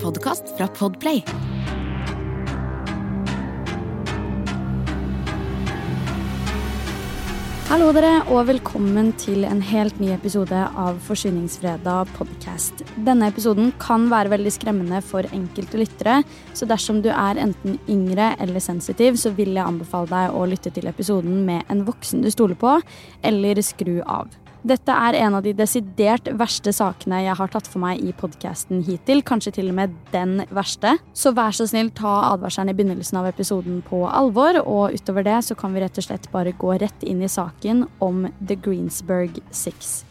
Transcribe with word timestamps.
podkast 0.00 0.56
fra 0.56 0.68
Podplay. 0.68 1.20
Hallo 7.70 7.92
dere, 7.94 8.16
og 8.32 8.48
velkommen 8.48 9.12
til 9.20 9.44
en 9.46 9.60
helt 9.62 10.00
ny 10.02 10.08
episode 10.16 10.58
av 10.58 10.96
Forsyningsfredag 11.06 12.10
podcast. 12.16 12.82
Denne 13.06 13.28
episoden 13.30 13.70
kan 13.78 14.08
være 14.10 14.32
veldig 14.32 14.54
skremmende 14.56 14.98
for 15.06 15.28
enkelte 15.36 15.78
lyttere, 15.78 16.16
så 16.56 16.66
dersom 16.66 16.98
du 17.04 17.12
er 17.12 17.38
enten 17.44 17.78
yngre 17.86 18.32
eller 18.42 18.64
sensitiv, 18.64 19.20
så 19.20 19.30
vil 19.36 19.52
jeg 19.54 19.68
anbefale 19.68 20.10
deg 20.10 20.34
å 20.34 20.48
lytte 20.50 20.72
til 20.74 20.90
episoden 20.90 21.44
med 21.46 21.68
en 21.70 21.84
voksen 21.86 22.24
du 22.24 22.32
stoler 22.32 22.58
på, 22.58 22.78
eller 23.22 23.62
skru 23.62 24.00
av. 24.02 24.32
Dette 24.60 24.92
er 24.92 25.16
en 25.22 25.38
av 25.38 25.44
de 25.44 25.54
desidert 25.56 26.26
verste 26.36 26.72
sakene 26.76 27.22
jeg 27.24 27.36
har 27.38 27.52
tatt 27.52 27.68
for 27.70 27.80
meg 27.80 28.02
i 28.04 28.12
podkasten 28.16 28.82
hittil. 28.84 29.22
Kanskje 29.24 29.54
til 29.56 29.70
og 29.72 29.78
med 29.78 29.94
den 30.12 30.42
verste. 30.52 30.98
Så 31.16 31.32
vær 31.36 31.56
så 31.56 31.64
snill, 31.70 31.88
ta 31.96 32.12
advarselen 32.34 32.72
i 32.72 32.76
begynnelsen 32.76 33.22
av 33.22 33.30
episoden 33.30 33.80
på 33.86 34.02
alvor. 34.04 34.60
Og 34.66 34.98
utover 34.98 35.24
det 35.24 35.38
så 35.48 35.56
kan 35.56 35.72
vi 35.72 35.80
rett 35.84 35.96
og 35.96 36.08
slett 36.10 36.28
bare 36.34 36.52
gå 36.52 36.76
rett 36.82 37.08
inn 37.08 37.24
i 37.24 37.32
saken 37.32 37.86
om 38.04 38.26
The 38.44 38.58
Greensburg 38.60 39.40
Six. 39.48 40.02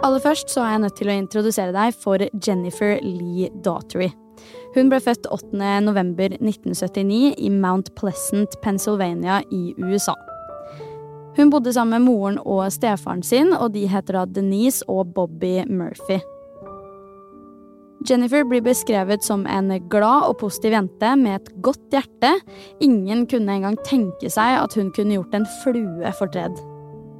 Aller 0.00 0.22
først 0.22 0.48
så 0.54 0.62
er 0.64 0.76
jeg 0.76 0.86
nødt 0.86 0.96
til 0.96 1.10
å 1.10 1.18
introdusere 1.18 1.74
deg 1.76 1.98
for 1.98 2.22
Jennifer 2.38 2.96
Lee 3.02 3.50
Daughtery. 3.66 4.12
Hun 4.74 4.90
ble 4.90 5.00
født 5.02 5.26
8.11.1979 5.32 7.34
i 7.38 7.50
Mount 7.50 7.94
Pleasant, 7.98 8.58
Pennsylvania 8.62 9.40
i 9.50 9.74
USA. 9.78 10.14
Hun 11.36 11.50
bodde 11.50 11.72
sammen 11.72 11.98
med 11.98 12.10
moren 12.10 12.38
og 12.42 12.72
stefaren 12.74 13.22
sin, 13.22 13.54
og 13.54 13.74
de 13.74 13.86
heter 13.90 14.18
da 14.18 14.26
Denise 14.26 14.86
og 14.90 15.14
Bobby 15.14 15.62
Murphy. 15.70 16.20
Jennifer 18.08 18.46
blir 18.48 18.62
beskrevet 18.64 19.24
som 19.24 19.42
en 19.44 19.74
glad 19.92 20.30
og 20.30 20.38
positiv 20.40 20.72
jente 20.72 21.10
med 21.20 21.36
et 21.36 21.50
godt 21.60 21.92
hjerte. 21.92 22.32
Ingen 22.80 23.26
kunne 23.28 23.58
engang 23.58 23.76
tenke 23.84 24.30
seg 24.32 24.56
at 24.62 24.76
hun 24.78 24.88
kunne 24.96 25.18
gjort 25.18 25.36
en 25.36 25.48
flue 25.60 26.14
fortred. 26.16 26.56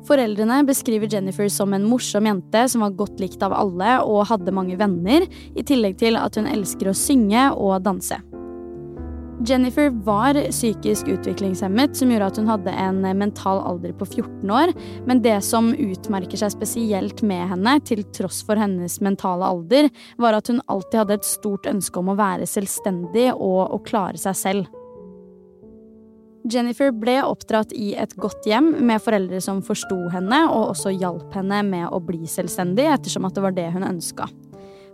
Foreldrene 0.09 0.63
beskriver 0.69 1.11
Jennifer 1.13 1.49
som 1.53 1.75
en 1.77 1.85
morsom 1.87 2.27
jente 2.27 2.65
som 2.73 2.85
var 2.85 2.97
godt 2.97 3.21
likt 3.21 3.43
av 3.45 3.55
alle 3.57 3.99
og 4.07 4.27
hadde 4.31 4.55
mange 4.57 4.79
venner, 4.81 5.27
i 5.55 5.65
tillegg 5.67 5.99
til 6.01 6.19
at 6.21 6.41
hun 6.41 6.49
elsker 6.51 6.91
å 6.91 6.97
synge 6.97 7.51
og 7.53 7.81
danse. 7.85 8.21
Jennifer 9.47 9.89
var 10.05 10.37
psykisk 10.51 11.09
utviklingshemmet, 11.09 11.95
som 11.97 12.11
gjorde 12.13 12.27
at 12.29 12.41
hun 12.41 12.51
hadde 12.51 12.75
en 12.77 13.01
mental 13.17 13.63
alder 13.65 13.95
på 13.97 14.05
14 14.05 14.51
år, 14.53 14.73
men 15.09 15.23
det 15.25 15.39
som 15.47 15.71
utmerker 15.73 16.43
seg 16.43 16.53
spesielt 16.53 17.23
med 17.25 17.47
henne, 17.55 17.79
til 17.89 18.05
tross 18.17 18.43
for 18.45 18.61
hennes 18.61 18.99
mentale 19.01 19.49
alder, 19.49 19.89
var 20.21 20.37
at 20.37 20.53
hun 20.53 20.61
alltid 20.69 21.01
hadde 21.05 21.17
et 21.21 21.31
stort 21.31 21.71
ønske 21.71 22.03
om 22.03 22.13
å 22.13 22.19
være 22.21 22.49
selvstendig 22.49 23.31
og 23.33 23.73
å 23.73 23.81
klare 23.87 24.21
seg 24.21 24.37
selv. 24.37 24.80
Jennifer 26.49 26.93
ble 26.97 27.19
oppdratt 27.27 27.73
i 27.77 27.93
et 28.01 28.15
godt 28.17 28.47
hjem 28.49 28.73
med 28.87 29.03
foreldre 29.05 29.41
som 29.45 29.61
forsto 29.65 29.99
henne 30.15 30.45
og 30.49 30.71
også 30.73 30.93
hjalp 30.95 31.35
henne 31.37 31.61
med 31.67 31.89
å 31.93 32.01
bli 32.01 32.25
selvstendig, 32.29 32.87
ettersom 32.89 33.29
at 33.29 33.37
det 33.37 33.45
var 33.45 33.57
det 33.57 33.69
hun 33.75 33.85
ønska. 33.85 34.29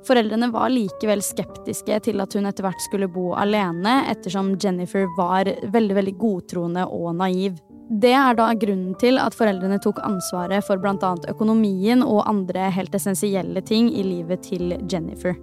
Foreldrene 0.06 0.50
var 0.55 0.70
likevel 0.70 1.22
skeptiske 1.22 1.98
til 2.06 2.22
at 2.22 2.34
hun 2.36 2.47
etter 2.47 2.67
hvert 2.67 2.83
skulle 2.84 3.08
bo 3.11 3.33
alene, 3.39 4.05
ettersom 4.11 4.55
Jennifer 4.62 5.08
var 5.17 5.50
veldig 5.72 5.97
veldig 5.98 6.14
godtroende 6.20 6.86
og 6.86 7.17
naiv. 7.19 7.58
Det 7.86 8.14
er 8.19 8.34
da 8.39 8.48
grunnen 8.58 8.94
til 8.98 9.19
at 9.22 9.34
foreldrene 9.34 9.78
tok 9.83 10.00
ansvaret 10.06 10.67
for 10.67 10.78
bl.a. 10.83 11.12
økonomien 11.30 12.02
og 12.02 12.24
andre 12.27 12.70
helt 12.74 12.94
essensielle 12.98 13.62
ting 13.67 13.92
i 13.94 14.02
livet 14.06 14.47
til 14.47 14.74
Jennifer. 14.91 15.39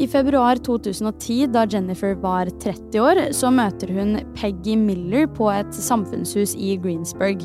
I 0.00 0.06
februar 0.08 0.56
2010, 0.56 1.50
da 1.52 1.66
Jennifer 1.68 2.14
var 2.22 2.48
30 2.62 3.02
år, 3.04 3.18
så 3.36 3.50
møter 3.52 3.90
hun 3.92 4.14
Peggy 4.32 4.72
Miller 4.80 5.26
på 5.28 5.50
et 5.52 5.76
samfunnshus 5.76 6.54
i 6.56 6.70
Greensburg. 6.80 7.42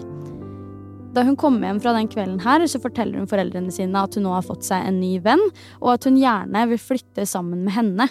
Da 1.12 1.26
hun 1.28 1.36
kommer 1.40 1.68
hjem 1.68 1.82
fra 1.84 1.92
den 1.98 2.08
kvelden 2.08 2.40
her, 2.46 2.64
så 2.72 2.80
forteller 2.80 3.20
hun 3.20 3.28
foreldrene 3.28 3.76
sine 3.76 4.00
at 4.00 4.16
hun 4.16 4.24
nå 4.24 4.38
har 4.38 4.48
fått 4.48 4.64
seg 4.70 4.88
en 4.88 5.02
ny 5.02 5.18
venn, 5.26 5.44
og 5.82 5.98
at 5.98 6.08
hun 6.08 6.22
gjerne 6.22 6.64
vil 6.72 6.80
flytte 6.80 7.28
sammen 7.28 7.68
med 7.68 7.76
henne. 7.76 8.08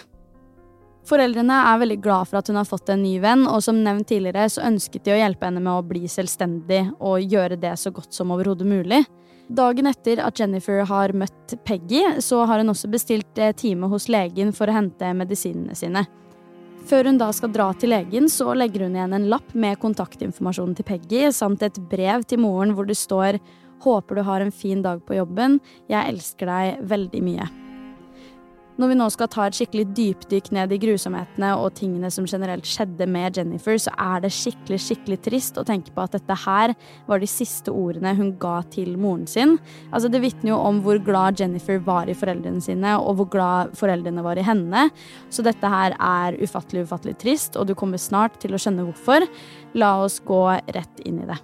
Foreldrene 1.05 1.57
er 1.69 1.81
veldig 1.83 1.99
glad 2.01 2.29
for 2.29 2.39
at 2.39 2.47
hun 2.49 2.57
har 2.57 2.65
fått 2.65 2.89
en 2.89 3.03
ny 3.05 3.19
venn, 3.21 3.45
og 3.45 3.61
som 3.61 3.77
nevnt 3.85 4.07
tidligere 4.09 4.47
så 4.49 4.63
ønsket 4.65 5.05
de 5.05 5.13
å 5.13 5.19
hjelpe 5.19 5.45
henne 5.45 5.61
med 5.61 5.73
å 5.75 5.85
bli 5.85 6.07
selvstendig 6.09 6.81
og 6.97 7.21
gjøre 7.21 7.59
det 7.61 7.75
så 7.77 7.91
godt 7.93 8.15
som 8.15 8.33
overhodet 8.33 8.65
mulig. 8.65 9.03
Dagen 9.45 9.85
etter 9.85 10.23
at 10.25 10.39
Jennifer 10.41 10.81
har 10.89 11.13
møtt 11.13 11.53
Peggy, 11.67 12.01
så 12.25 12.41
har 12.49 12.63
hun 12.63 12.73
også 12.73 12.89
bestilt 12.89 13.37
eh, 13.37 13.53
time 13.53 13.85
hos 13.91 14.07
legen 14.09 14.49
for 14.57 14.65
å 14.65 14.77
hente 14.79 15.11
medisinene 15.13 15.77
sine. 15.77 16.01
Før 16.89 17.09
hun 17.09 17.19
da 17.21 17.27
skal 17.33 17.53
dra 17.53 17.67
til 17.77 17.93
legen, 17.93 18.25
så 18.29 18.55
legger 18.57 18.85
hun 18.85 18.97
igjen 18.97 19.13
en 19.13 19.27
lapp 19.29 19.53
med 19.53 19.77
kontaktinformasjonen 19.81 20.73
til 20.77 20.87
Peggy, 20.89 21.27
samt 21.33 21.65
et 21.65 21.77
brev 21.91 22.25
til 22.25 22.41
moren 22.41 22.73
hvor 22.77 22.89
det 22.89 22.97
står 22.97 23.37
Håper 23.85 24.17
du 24.17 24.23
har 24.25 24.41
en 24.41 24.53
fin 24.55 24.81
dag 24.81 25.03
på 25.05 25.17
jobben. 25.17 25.59
Jeg 25.91 26.15
elsker 26.15 26.49
deg 26.49 26.81
veldig 26.89 27.21
mye. 27.27 27.51
Når 28.75 28.89
vi 28.91 28.95
nå 28.99 29.05
skal 29.13 29.29
ta 29.31 29.45
et 29.47 29.55
skikkelig 29.55 29.85
dypdykk 29.95 30.49
ned 30.57 30.73
i 30.75 30.79
grusomhetene 30.83 31.53
og 31.55 31.77
tingene 31.77 32.09
som 32.11 32.25
generelt 32.27 32.67
skjedde 32.67 33.07
med 33.07 33.37
Jennifer, 33.39 33.77
så 33.79 33.93
er 33.95 34.25
det 34.25 34.33
skikkelig, 34.35 34.79
skikkelig 34.83 35.19
trist 35.23 35.59
å 35.61 35.63
tenke 35.67 35.93
på 35.95 36.03
at 36.03 36.17
dette 36.17 36.35
her 36.43 36.73
var 37.07 37.23
de 37.23 37.29
siste 37.31 37.71
ordene 37.71 38.11
hun 38.19 38.33
ga 38.41 38.57
til 38.75 38.97
moren 38.99 39.23
sin. 39.31 39.55
Altså, 39.93 40.11
det 40.11 40.19
vitner 40.25 40.51
jo 40.51 40.59
om 40.59 40.83
hvor 40.83 40.99
glad 41.07 41.39
Jennifer 41.39 41.79
var 41.87 42.11
i 42.11 42.17
foreldrene 42.19 42.59
sine, 42.63 42.97
og 42.99 43.21
hvor 43.21 43.31
glad 43.37 43.73
foreldrene 43.79 44.27
var 44.27 44.43
i 44.43 44.45
henne. 44.45 44.89
Så 45.31 45.45
dette 45.47 45.71
her 45.71 45.95
er 45.95 46.35
ufattelig, 46.43 46.83
ufattelig 46.89 47.15
trist, 47.23 47.55
og 47.55 47.71
du 47.71 47.77
kommer 47.79 48.01
snart 48.01 48.41
til 48.43 48.55
å 48.55 48.59
skjønne 48.59 48.89
hvorfor. 48.89 49.23
La 49.79 49.95
oss 50.03 50.19
gå 50.19 50.43
rett 50.75 51.05
inn 51.07 51.23
i 51.23 51.31
det. 51.31 51.39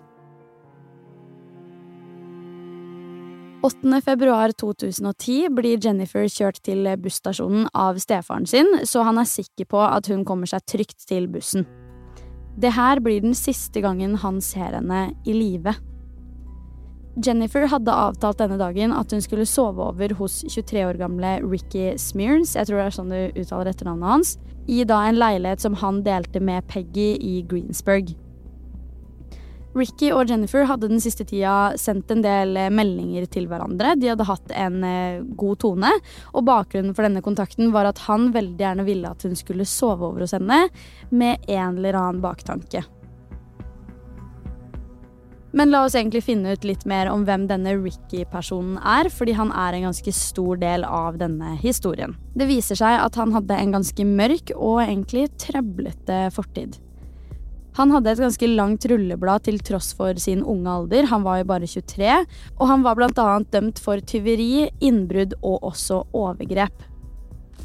8.2.2010 3.62 5.52
blir 5.54 5.78
Jennifer 5.78 6.26
kjørt 6.26 6.58
til 6.66 6.88
busstasjonen 6.98 7.68
av 7.78 8.00
stefaren 8.02 8.48
sin, 8.50 8.66
så 8.90 9.04
han 9.06 9.22
er 9.22 9.30
sikker 9.30 9.68
på 9.70 9.84
at 9.86 10.10
hun 10.10 10.24
kommer 10.26 10.50
seg 10.50 10.66
trygt 10.66 11.06
til 11.06 11.28
bussen. 11.30 11.68
Det 12.58 12.74
her 12.74 13.00
blir 13.06 13.22
den 13.22 13.38
siste 13.38 13.84
gangen 13.84 14.18
han 14.24 14.42
ser 14.42 14.74
henne 14.80 15.12
i 15.30 15.36
live. 15.38 15.76
Jennifer 17.22 17.68
hadde 17.70 17.94
avtalt 17.94 18.40
denne 18.40 18.58
dagen 18.58 18.96
at 18.96 19.14
hun 19.14 19.22
skulle 19.22 19.46
sove 19.46 19.84
over 19.92 20.16
hos 20.18 20.40
23 20.48 20.86
år 20.88 20.98
gamle 20.98 21.38
Ricky 21.44 21.92
Smears, 22.02 22.56
jeg 22.56 22.66
tror 22.66 22.82
det 22.82 22.88
er 22.88 22.98
sånn 22.98 23.14
du 23.14 23.42
uttaler 23.44 23.70
etternavnet 23.74 24.10
hans, 24.10 24.36
i 24.72 24.82
da 24.88 25.04
en 25.06 25.20
leilighet 25.20 25.62
som 25.62 25.78
han 25.84 26.02
delte 26.08 26.42
med 26.42 26.66
Peggy 26.72 27.14
i 27.20 27.42
Greensburg. 27.46 28.16
Ricky 29.78 30.10
og 30.12 30.28
Jennifer 30.28 30.66
hadde 30.68 30.90
den 30.92 31.02
siste 31.04 31.24
tida 31.28 31.78
sendt 31.80 32.12
en 32.12 32.24
del 32.26 32.58
eh, 32.60 32.72
meldinger 32.74 33.28
til 33.32 33.48
hverandre. 33.48 33.96
De 34.00 34.10
hadde 34.12 34.28
hatt 34.28 34.52
en 34.52 34.82
eh, 34.84 35.22
god 35.40 35.62
tone, 35.64 35.92
og 36.36 36.48
bakgrunnen 36.48 36.96
for 36.98 37.08
denne 37.08 37.24
kontakten 37.24 37.72
var 37.76 37.88
at 37.88 38.02
han 38.10 38.32
veldig 38.36 38.60
gjerne 38.60 38.88
ville 38.88 39.12
at 39.12 39.24
hun 39.28 39.38
skulle 39.40 39.68
sove 39.68 40.10
over 40.10 40.26
hos 40.26 40.36
henne, 40.36 40.66
med 41.10 41.48
en 41.48 41.80
eller 41.80 42.00
annen 42.00 42.24
baktanke. 42.24 42.84
Men 45.52 45.72
la 45.72 45.82
oss 45.84 45.98
egentlig 46.00 46.24
finne 46.24 46.54
ut 46.56 46.64
litt 46.64 46.86
mer 46.88 47.10
om 47.12 47.26
hvem 47.28 47.44
denne 47.50 47.74
Ricky-personen 47.76 48.78
er, 48.88 49.10
fordi 49.12 49.36
han 49.36 49.52
er 49.52 49.76
en 49.76 49.90
ganske 49.90 50.14
stor 50.16 50.60
del 50.62 50.86
av 50.88 51.20
denne 51.20 51.58
historien. 51.60 52.16
Det 52.40 52.48
viser 52.48 52.80
seg 52.80 53.00
at 53.00 53.20
han 53.20 53.36
hadde 53.36 53.60
en 53.60 53.76
ganske 53.76 54.08
mørk 54.08 54.56
og 54.56 54.80
egentlig 54.86 55.28
trøblete 55.44 56.24
fortid. 56.36 56.80
Han 57.78 57.92
hadde 57.96 58.12
et 58.12 58.20
ganske 58.20 58.48
langt 58.52 58.86
rulleblad 58.92 59.46
til 59.48 59.60
tross 59.64 59.94
for 59.96 60.18
sin 60.20 60.44
unge 60.44 60.70
alder, 60.70 61.08
han 61.08 61.24
var 61.24 61.40
jo 61.40 61.50
bare 61.54 61.70
23, 61.70 62.16
og 62.60 62.66
han 62.68 62.84
var 62.84 63.00
annet 63.00 63.52
dømt 63.54 63.80
for 63.80 64.02
tyveri, 64.04 64.70
innbrudd 64.84 65.38
og 65.42 65.64
også 65.72 66.04
overgrep. 66.12 66.88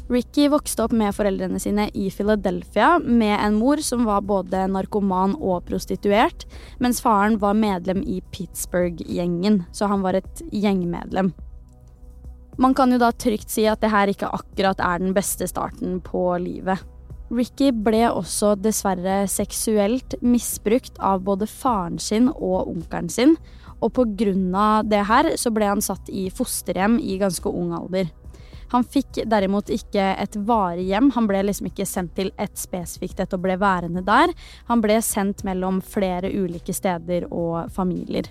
Ricky 0.07 0.45
vokste 0.47 0.85
opp 0.85 0.93
med 0.95 1.11
foreldrene 1.11 1.59
sine 1.59 1.89
i 1.91 2.07
Philadelphia 2.13 2.93
med 3.03 3.33
en 3.35 3.57
mor 3.59 3.81
som 3.83 4.05
var 4.07 4.23
både 4.23 4.63
narkoman 4.71 5.35
og 5.35 5.65
prostituert, 5.67 6.45
mens 6.79 7.01
faren 7.03 7.35
var 7.41 7.57
medlem 7.59 7.99
i 8.07 8.21
Pittsburgh-gjengen, 8.31 9.65
så 9.75 9.91
han 9.91 10.05
var 10.05 10.15
et 10.15 10.43
gjengmedlem. 10.55 11.33
Man 12.57 12.73
kan 12.73 12.93
jo 12.95 13.01
da 13.01 13.11
trygt 13.11 13.51
si 13.53 13.67
at 13.69 13.83
det 13.83 13.91
her 13.91 14.09
ikke 14.09 14.31
akkurat 14.33 14.79
er 14.79 15.03
den 15.03 15.11
beste 15.13 15.45
starten 15.49 15.99
på 16.01 16.29
livet. 16.41 16.79
Ricky 17.27 17.73
ble 17.75 18.05
også 18.07 18.53
dessverre 18.61 19.25
seksuelt 19.27 20.15
misbrukt 20.23 20.95
av 21.03 21.25
både 21.27 21.47
faren 21.49 21.97
sin 21.99 22.29
og 22.31 22.69
onkelen 22.71 23.09
sin, 23.11 23.35
og 23.83 23.91
av 24.55 24.87
det 24.87 25.03
her 25.09 25.33
så 25.37 25.51
ble 25.53 25.67
han 25.67 25.83
satt 25.83 26.07
i 26.09 26.29
fosterhjem 26.33 26.97
i 27.03 27.19
ganske 27.19 27.51
ung 27.51 27.75
alder. 27.75 28.07
Han 28.71 28.83
fikk 28.83 29.21
derimot 29.27 29.69
ikke 29.71 30.09
et 30.19 30.35
varig 30.47 30.87
hjem, 30.89 31.11
han 31.15 31.27
ble 31.27 31.43
liksom 31.47 31.69
ikke 31.69 31.87
sendt 31.87 32.15
til 32.17 32.33
et 32.39 32.55
spesifikt 32.59 33.21
et 33.23 33.35
og 33.35 33.43
ble 33.45 33.55
værende 33.59 34.03
der. 34.07 34.33
Han 34.67 34.83
ble 34.83 34.99
sendt 35.03 35.45
mellom 35.47 35.79
flere 35.83 36.31
ulike 36.31 36.75
steder 36.75 37.29
og 37.31 37.71
familier. 37.75 38.27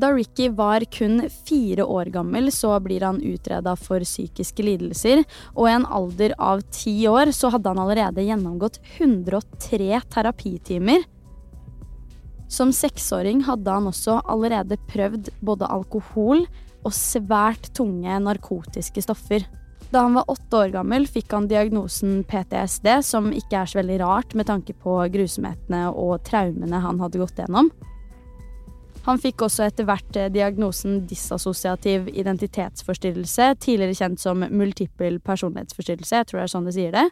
Da 0.00 0.08
Ricky 0.12 0.48
var 0.48 0.80
kun 0.84 1.20
fire 1.44 1.84
år 1.84 2.04
gammel, 2.04 2.48
så 2.52 2.72
blir 2.80 3.02
han 3.04 3.18
utreda 3.20 3.74
for 3.76 4.00
psykiske 4.00 4.64
lidelser, 4.64 5.20
og 5.52 5.66
i 5.68 5.74
en 5.74 5.84
alder 5.84 6.32
av 6.40 6.62
ti 6.72 6.94
år 7.08 7.34
så 7.36 7.50
hadde 7.52 7.68
han 7.68 7.82
allerede 7.82 8.24
gjennomgått 8.24 8.78
103 8.96 10.00
terapitimer. 10.14 11.04
Som 12.48 12.72
seksåring 12.72 13.44
hadde 13.44 13.76
han 13.76 13.90
også 13.90 14.22
allerede 14.24 14.80
prøvd 14.88 15.28
både 15.44 15.68
alkohol 15.68 16.46
og 16.80 16.96
svært 16.96 17.68
tunge 17.76 18.16
narkotiske 18.24 19.04
stoffer. 19.04 19.44
Da 19.92 20.06
han 20.06 20.16
var 20.16 20.32
åtte 20.32 20.64
år 20.64 20.72
gammel, 20.78 21.04
fikk 21.10 21.36
han 21.36 21.50
diagnosen 21.50 22.22
PTSD, 22.30 22.88
som 23.04 23.28
ikke 23.36 23.60
er 23.60 23.68
så 23.68 23.82
veldig 23.82 24.00
rart 24.06 24.32
med 24.38 24.48
tanke 24.48 24.72
på 24.72 24.96
grusomhetene 25.12 25.90
og 25.92 26.22
traumene 26.24 26.80
han 26.88 27.04
hadde 27.04 27.20
gått 27.20 27.44
gjennom. 27.44 27.68
Han 29.10 29.18
fikk 29.18 29.42
også 29.42 29.64
etter 29.66 29.86
hvert 29.88 30.16
eh, 30.18 30.30
diagnosen 30.30 31.00
disassosiativ 31.10 32.06
identitetsforstyrrelse, 32.14 33.48
tidligere 33.58 33.96
kjent 33.98 34.22
som 34.22 34.44
multiple 34.54 35.18
personlighetsforstyrrelse, 35.26 36.20
jeg 36.20 36.30
tror 36.30 36.38
det 36.38 36.44
er 36.46 36.52
sånn 36.54 36.68
de 36.68 36.74
sier 36.76 36.94
det. 36.94 37.06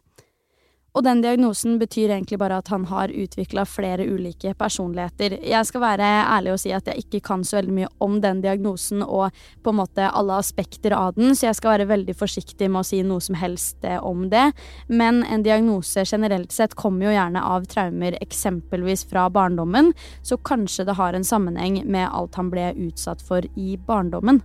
Og 0.96 1.04
den 1.04 1.20
diagnosen 1.22 1.76
betyr 1.78 2.10
egentlig 2.10 2.38
bare 2.40 2.58
at 2.62 2.70
han 2.72 2.86
har 2.88 3.12
utvikla 3.12 3.64
flere 3.68 4.06
ulike 4.08 4.54
personligheter. 4.58 5.36
Jeg 5.46 5.68
skal 5.68 5.84
være 5.84 6.08
ærlig 6.24 6.54
og 6.54 6.60
si 6.62 6.72
at 6.74 6.88
jeg 6.88 7.04
ikke 7.04 7.20
kan 7.28 7.44
så 7.46 7.58
veldig 7.58 7.76
mye 7.76 7.90
om 8.04 8.18
den 8.24 8.40
diagnosen 8.42 9.04
og 9.04 9.36
på 9.62 9.74
en 9.74 9.78
måte 9.82 10.08
alle 10.08 10.40
aspekter 10.40 10.96
av 10.96 11.14
den, 11.18 11.36
så 11.36 11.50
jeg 11.50 11.60
skal 11.60 11.76
være 11.76 11.90
veldig 11.92 12.16
forsiktig 12.18 12.70
med 12.72 12.82
å 12.82 12.88
si 12.88 13.02
noe 13.06 13.22
som 13.24 13.38
helst 13.38 13.84
eh, 13.86 14.00
om 14.02 14.26
det. 14.32 14.48
Men 14.88 15.22
en 15.28 15.44
diagnose 15.46 16.06
generelt 16.08 16.54
sett 16.56 16.76
kommer 16.78 17.08
jo 17.08 17.16
gjerne 17.16 17.44
av 17.44 17.68
traumer 17.70 18.18
eksempelvis 18.22 19.06
fra 19.10 19.28
barndommen, 19.30 19.92
så 20.22 20.40
kanskje 20.40 20.88
det 20.88 20.98
har 20.98 21.14
en 21.14 21.26
sammenheng 21.26 21.82
med 21.86 22.08
alt 22.08 22.40
han 22.40 22.50
ble 22.52 22.72
utsatt 22.88 23.22
for 23.24 23.44
i 23.54 23.76
barndommen. 23.76 24.42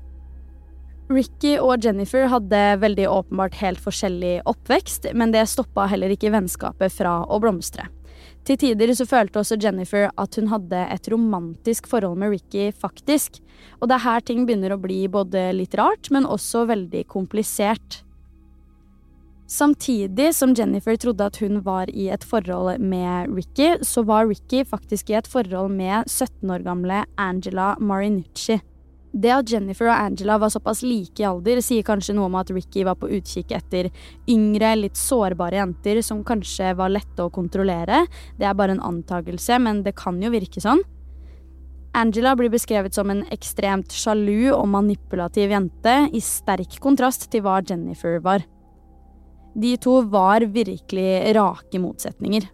Ricky 1.14 1.58
og 1.62 1.84
Jennifer 1.86 2.28
hadde 2.32 2.62
veldig 2.82 3.06
åpenbart 3.10 3.58
helt 3.62 3.82
forskjellig 3.82 4.40
oppvekst, 4.50 5.12
men 5.14 5.34
det 5.34 5.46
stoppa 5.52 5.88
heller 5.92 6.14
ikke 6.14 6.32
vennskapet 6.34 6.94
fra 6.94 7.22
å 7.26 7.40
blomstre. 7.44 7.90
Til 8.44 8.60
tider 8.60 8.92
så 8.96 9.06
følte 9.08 9.40
også 9.40 9.56
Jennifer 9.62 10.10
at 10.20 10.36
hun 10.36 10.50
hadde 10.52 10.82
et 10.92 11.08
romantisk 11.12 11.88
forhold 11.88 12.20
med 12.20 12.34
Ricky, 12.34 12.72
faktisk. 12.76 13.40
Og 13.80 13.88
det 13.88 14.00
er 14.00 14.04
her 14.08 14.26
ting 14.26 14.44
begynner 14.48 14.76
å 14.76 14.82
bli 14.84 15.06
både 15.12 15.52
litt 15.56 15.78
rart, 15.80 16.10
men 16.12 16.28
også 16.28 16.66
veldig 16.72 17.06
komplisert. 17.12 18.02
Samtidig 19.48 20.32
som 20.36 20.56
Jennifer 20.58 20.98
trodde 21.00 21.30
at 21.30 21.40
hun 21.44 21.62
var 21.64 21.92
i 21.92 22.10
et 22.12 22.24
forhold 22.26 22.82
med 22.82 23.32
Ricky, 23.32 23.78
så 23.86 24.04
var 24.08 24.28
Ricky 24.28 24.64
faktisk 24.68 25.12
i 25.12 25.20
et 25.20 25.30
forhold 25.30 25.72
med 25.78 26.10
17 26.10 26.52
år 26.52 26.68
gamle 26.68 27.04
Angela 27.22 27.74
Marinucci. 27.80 28.60
Det 29.14 29.30
at 29.30 29.52
Jennifer 29.52 29.92
og 29.92 29.94
Angela 30.08 30.40
var 30.42 30.50
såpass 30.50 30.82
like 30.82 31.22
i 31.22 31.28
alder, 31.30 31.60
sier 31.62 31.86
kanskje 31.86 32.16
noe 32.18 32.32
om 32.32 32.38
at 32.40 32.50
Ricky 32.50 32.82
var 32.88 32.98
på 32.98 33.12
utkikk 33.14 33.52
etter 33.54 33.92
yngre, 34.30 34.72
litt 34.80 34.98
sårbare 34.98 35.60
jenter 35.60 36.02
som 36.02 36.24
kanskje 36.26 36.72
var 36.80 36.90
lette 36.90 37.22
å 37.22 37.30
kontrollere. 37.34 38.08
Det 38.40 38.48
er 38.50 38.58
bare 38.58 38.74
en 38.74 38.82
antakelse, 38.82 39.60
men 39.62 39.84
det 39.86 39.94
kan 40.00 40.18
jo 40.22 40.34
virke 40.34 40.64
sånn. 40.64 40.82
Angela 41.94 42.34
blir 42.34 42.50
beskrevet 42.50 42.96
som 42.98 43.12
en 43.14 43.22
ekstremt 43.30 43.94
sjalu 43.94 44.50
og 44.56 44.66
manipulativ 44.74 45.54
jente, 45.54 45.94
i 46.10 46.22
sterk 46.26 46.80
kontrast 46.82 47.30
til 47.30 47.46
hva 47.46 47.60
Jennifer 47.62 48.18
var. 48.24 48.42
De 49.54 49.76
to 49.78 50.00
var 50.10 50.42
virkelig 50.50 51.36
rake 51.38 51.78
motsetninger. 51.78 52.50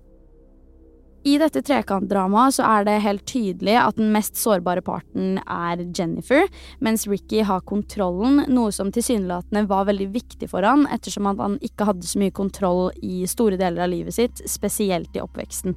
I 1.28 1.36
dette 1.42 1.62
trekantdramaet 1.68 2.56
så 2.56 2.64
er 2.64 2.86
det 2.88 2.94
helt 3.04 3.26
tydelig 3.28 3.76
at 3.76 3.98
den 4.00 4.14
mest 4.14 4.40
sårbare 4.40 4.84
parten 4.86 5.36
er 5.44 5.82
Jennifer, 5.98 6.48
mens 6.80 7.04
Ricky 7.12 7.42
har 7.44 7.66
kontrollen, 7.68 8.46
noe 8.48 8.72
som 8.72 8.92
tilsynelatende 8.96 9.66
var 9.68 9.90
veldig 9.90 10.08
viktig 10.14 10.48
for 10.52 10.64
han, 10.64 10.88
ettersom 10.88 11.28
at 11.28 11.42
han 11.44 11.60
ikke 11.66 11.90
hadde 11.92 12.08
så 12.08 12.22
mye 12.24 12.36
kontroll 12.36 12.88
i 13.04 13.26
store 13.28 13.60
deler 13.60 13.84
av 13.84 13.92
livet 13.92 14.16
sitt, 14.16 14.44
spesielt 14.48 15.16
i 15.16 15.24
oppveksten. 15.24 15.76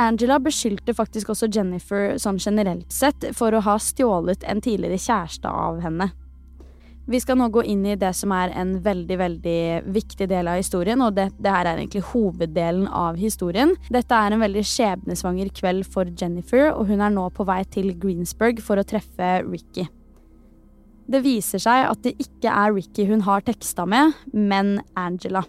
Angela 0.00 0.40
beskyldte 0.42 0.94
faktisk 0.96 1.30
også 1.30 1.50
Jennifer 1.52 2.16
sånn 2.18 2.38
generelt 2.40 2.90
sett 2.94 3.26
for 3.36 3.54
å 3.54 3.62
ha 3.66 3.76
stjålet 3.78 4.46
en 4.48 4.62
tidligere 4.64 4.98
kjæreste 4.98 5.50
av 5.50 5.82
henne. 5.84 6.10
Vi 7.10 7.18
skal 7.18 7.40
nå 7.40 7.48
gå 7.50 7.64
inn 7.66 7.82
i 7.90 7.96
det 7.98 8.12
som 8.14 8.30
er 8.30 8.52
en 8.54 8.76
veldig, 8.84 9.16
veldig 9.18 9.60
viktig 9.90 10.28
del 10.30 10.46
av 10.46 10.60
historien, 10.60 11.00
og 11.02 11.16
det, 11.16 11.24
det 11.42 11.50
her 11.50 11.66
er 11.66 11.80
egentlig 11.80 12.04
hoveddelen 12.12 12.84
av 12.86 13.16
historien. 13.18 13.72
Dette 13.90 14.14
er 14.14 14.30
en 14.30 14.44
veldig 14.44 14.62
skjebnesvanger 14.62 15.48
kveld 15.56 15.88
for 15.90 16.06
Jennifer, 16.06 16.68
og 16.70 16.86
hun 16.86 17.02
er 17.02 17.10
nå 17.10 17.24
på 17.34 17.46
vei 17.48 17.64
til 17.66 17.90
Greensburg 17.98 18.62
for 18.62 18.78
å 18.78 18.84
treffe 18.86 19.30
Ricky. 19.42 19.88
Det 21.10 21.22
viser 21.24 21.58
seg 21.58 21.88
at 21.88 22.04
det 22.04 22.12
ikke 22.22 22.52
er 22.54 22.76
Ricky 22.76 23.08
hun 23.08 23.24
har 23.26 23.42
teksta 23.42 23.88
med, 23.90 24.14
men 24.30 24.76
Angela. 24.94 25.42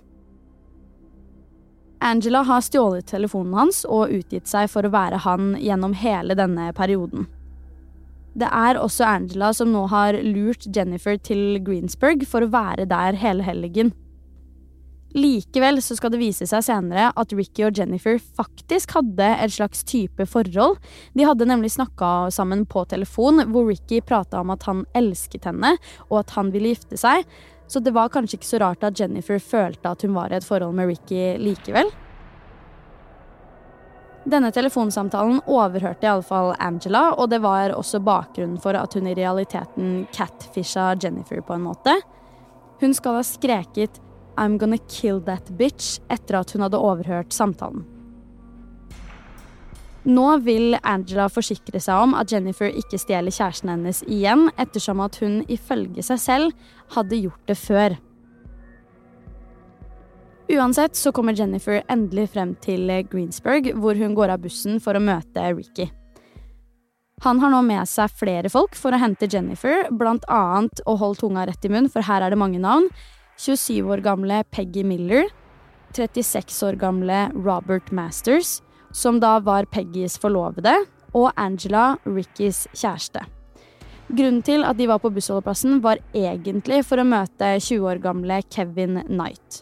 Angela 2.01 2.41
har 2.49 2.65
stjålet 2.65 3.05
telefonen 3.13 3.53
hans 3.59 3.83
og 3.85 4.09
utgitt 4.09 4.49
seg 4.49 4.65
for 4.73 4.89
å 4.89 4.93
være 4.97 5.21
han 5.27 5.53
gjennom 5.61 5.93
hele 5.93 6.33
denne 6.33 6.71
perioden. 6.73 7.29
Det 8.31 8.47
er 8.47 8.79
også 8.79 9.03
Angela 9.07 9.51
som 9.55 9.73
nå 9.73 9.87
har 9.91 10.15
lurt 10.23 10.67
Jennifer 10.71 11.17
til 11.19 11.59
Greensburg 11.65 12.23
for 12.29 12.45
å 12.45 12.51
være 12.53 12.87
der 12.89 13.17
hele 13.19 13.43
helgen. 13.43 13.91
Likevel 15.11 15.81
så 15.83 15.97
skal 15.97 16.13
det 16.13 16.21
vise 16.21 16.45
seg 16.47 16.63
senere 16.63 17.09
at 17.19 17.33
Ricky 17.35 17.65
og 17.67 17.75
Jennifer 17.75 18.15
faktisk 18.15 18.93
hadde 18.95 19.27
et 19.43 19.51
slags 19.51 19.83
type 19.83 20.23
forhold. 20.23 20.77
De 21.17 21.25
hadde 21.27 21.47
nemlig 21.49 21.73
snakka 21.75 22.29
sammen 22.31 22.63
på 22.63 22.85
telefon, 22.87 23.43
hvor 23.51 23.67
Ricky 23.67 23.99
prata 23.99 24.39
om 24.39 24.53
at 24.55 24.63
han 24.69 24.85
elsket 24.95 25.49
henne, 25.49 25.73
og 26.07 26.21
at 26.23 26.31
han 26.37 26.53
ville 26.55 26.71
gifte 26.71 26.99
seg. 26.99 27.27
Så 27.67 27.83
det 27.83 27.91
var 27.95 28.11
kanskje 28.11 28.39
ikke 28.39 28.51
så 28.53 28.61
rart 28.63 28.87
at 28.87 28.99
Jennifer 28.99 29.39
følte 29.43 29.91
at 29.91 30.07
hun 30.07 30.15
var 30.15 30.31
i 30.31 30.39
et 30.39 30.47
forhold 30.47 30.79
med 30.79 30.93
Ricky 30.93 31.35
likevel. 31.43 31.91
Denne 34.29 34.51
telefonsamtalen 34.53 35.39
overhørte 35.49 36.05
iallfall 36.05 36.51
Angela, 36.61 37.07
og 37.17 37.31
det 37.31 37.39
var 37.41 37.73
også 37.73 38.03
bakgrunnen 38.05 38.59
for 38.61 38.77
at 38.77 38.93
hun 38.93 39.07
i 39.09 39.15
realiteten 39.17 40.03
catfisha 40.13 40.91
Jennifer 41.01 41.41
på 41.41 41.57
en 41.57 41.65
måte. 41.65 41.95
Hun 42.81 42.93
skal 42.93 43.17
ha 43.17 43.23
skreket 43.25 43.99
'I'm 44.37 44.57
gonna 44.57 44.77
kill 44.87 45.21
that 45.21 45.49
bitch' 45.57 45.99
etter 46.09 46.39
at 46.39 46.51
hun 46.51 46.61
hadde 46.61 46.77
overhørt 46.77 47.33
samtalen. 47.33 47.83
Nå 50.05 50.37
vil 50.41 50.77
Angela 50.83 51.27
forsikre 51.29 51.79
seg 51.79 51.93
om 51.93 52.13
at 52.13 52.31
Jennifer 52.31 52.65
ikke 52.65 52.97
stjeler 52.97 53.29
kjæresten 53.29 53.69
hennes 53.69 54.01
igjen, 54.07 54.49
ettersom 54.57 54.99
at 54.99 55.19
hun 55.21 55.43
ifølge 55.47 56.01
seg 56.01 56.19
selv 56.19 56.51
hadde 56.95 57.21
gjort 57.21 57.47
det 57.47 57.57
før. 57.57 57.97
Uansett 60.49 60.95
så 60.95 61.11
kommer 61.11 61.37
Jennifer 61.37 61.83
endelig 61.91 62.31
frem 62.33 62.55
til 62.63 62.89
Greensburg, 63.11 63.71
hvor 63.77 63.95
hun 63.95 64.15
går 64.17 64.33
av 64.33 64.41
bussen 64.43 64.81
for 64.83 64.97
å 64.97 65.03
møte 65.03 65.43
Ricky. 65.53 65.91
Han 67.21 67.37
har 67.43 67.51
nå 67.53 67.59
med 67.61 67.85
seg 67.85 68.09
flere 68.17 68.49
folk 68.49 68.73
for 68.73 68.95
å 68.95 68.99
hente 69.01 69.29
Jennifer, 69.29 69.85
blant 69.93 70.25
annet, 70.25 70.81
å 70.89 70.95
holde 70.97 71.21
tunga 71.21 71.45
rett 71.45 71.67
i 71.67 71.69
munn, 71.69 71.89
for 71.91 72.01
her 72.07 72.25
er 72.25 72.33
det 72.33 72.39
mange 72.41 72.61
navn, 72.61 72.87
27 73.37 73.85
år 73.93 74.01
gamle 74.05 74.41
Peggy 74.49 74.81
Miller, 74.85 75.29
36 75.93 76.57
år 76.65 76.79
gamle 76.81 77.27
Robert 77.35 77.91
Masters, 77.93 78.59
som 78.91 79.21
da 79.21 79.37
var 79.43 79.69
Peggys 79.69 80.17
forlovede, 80.19 80.73
og 81.13 81.29
Angela, 81.37 81.99
Rickys 82.07 82.65
kjæreste. 82.73 83.27
Grunnen 84.11 84.41
til 84.43 84.65
at 84.67 84.79
de 84.79 84.89
var 84.89 84.99
på 85.03 85.11
bussholdeplassen, 85.13 85.77
var 85.83 86.01
egentlig 86.17 86.81
for 86.87 86.99
å 86.99 87.07
møte 87.07 87.53
20 87.61 87.85
år 87.87 88.01
gamle 88.03 88.41
Kevin 88.49 89.03
Knight. 89.05 89.61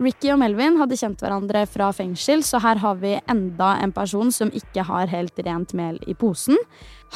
Ricky 0.00 0.30
og 0.32 0.38
Melvin 0.40 0.78
hadde 0.80 0.96
kjent 0.96 1.20
hverandre 1.20 1.66
fra 1.68 1.90
fengsel, 1.92 2.40
så 2.40 2.56
her 2.64 2.78
har 2.80 2.96
vi 3.02 3.18
enda 3.28 3.74
en 3.84 3.92
person 3.92 4.30
som 4.32 4.48
ikke 4.56 4.86
har 4.88 5.10
helt 5.12 5.36
rent 5.44 5.74
mel 5.76 5.98
i 6.08 6.14
posen. 6.16 6.56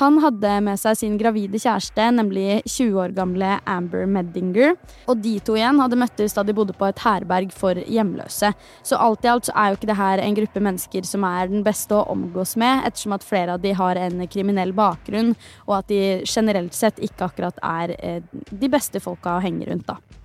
Han 0.03 0.19
hadde 0.21 0.51
med 0.67 0.77
seg 0.83 0.99
sin 0.99 1.15
gravide 1.17 1.57
kjæreste, 1.63 2.11
nemlig 2.13 2.59
20 2.67 2.99
år 3.01 3.15
gamle 3.17 3.55
Amber 3.71 4.05
Meddinger. 4.11 4.75
Og 5.09 5.23
de 5.25 5.39
to 5.47 5.55
igjen 5.57 5.79
hadde 5.81 5.97
møttes 5.97 6.37
da 6.37 6.45
de 6.45 6.57
bodde 6.57 6.75
på 6.77 6.89
et 6.91 7.01
herberg 7.07 7.55
for 7.57 7.79
hjemløse. 7.79 8.51
Så 8.85 8.99
alt 9.01 9.25
i 9.25 9.31
alt 9.33 9.49
så 9.49 9.55
er 9.55 9.71
jo 9.71 9.79
ikke 9.79 9.89
det 9.89 9.97
her 10.01 10.25
en 10.25 10.37
gruppe 10.41 10.65
mennesker 10.67 11.09
som 11.09 11.25
er 11.29 11.49
den 11.55 11.65
beste 11.65 11.97
å 11.97 12.03
omgås 12.13 12.53
med, 12.61 12.83
ettersom 12.91 13.15
at 13.17 13.25
flere 13.25 13.55
av 13.55 13.63
de 13.65 13.73
har 13.79 14.03
en 14.03 14.27
kriminell 14.29 14.75
bakgrunn, 14.77 15.33
og 15.65 15.79
at 15.79 15.89
de 15.95 16.03
generelt 16.27 16.77
sett 16.77 17.01
ikke 17.01 17.31
akkurat 17.31 17.65
er 17.65 17.97
eh, 17.97 18.21
de 18.51 18.71
beste 18.73 19.01
folka 19.01 19.39
å 19.39 19.47
henge 19.47 19.71
rundt, 19.71 19.89
da. 19.89 20.21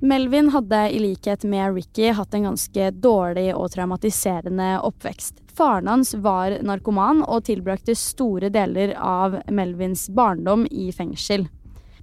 Melvin 0.00 0.48
hadde 0.50 0.90
i 0.90 0.98
likhet 0.98 1.44
med 1.44 1.74
Ricky 1.74 2.10
hatt 2.14 2.34
en 2.34 2.42
ganske 2.42 2.90
dårlig 2.90 3.48
og 3.54 3.72
traumatiserende 3.72 4.76
oppvekst. 4.86 5.40
Faren 5.58 5.90
hans 5.90 6.12
var 6.14 6.54
narkoman 6.62 7.24
og 7.26 7.48
tilbrakte 7.48 7.96
store 7.98 8.46
deler 8.54 8.94
av 8.94 9.40
Melvins 9.50 10.06
barndom 10.14 10.68
i 10.70 10.92
fengsel. 10.94 11.48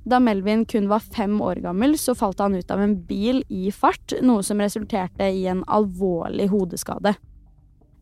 Da 0.04 0.20
Melvin 0.20 0.66
kun 0.68 0.92
var 0.92 1.00
fem 1.00 1.40
år 1.42 1.64
gammel, 1.64 1.96
så 1.98 2.18
falt 2.20 2.44
han 2.44 2.60
ut 2.60 2.72
av 2.72 2.84
en 2.84 2.98
bil 3.08 3.42
i 3.48 3.72
fart, 3.72 4.18
noe 4.22 4.44
som 4.44 4.60
resulterte 4.60 5.32
i 5.32 5.48
en 5.48 5.64
alvorlig 5.64 6.50
hodeskade. 6.52 7.16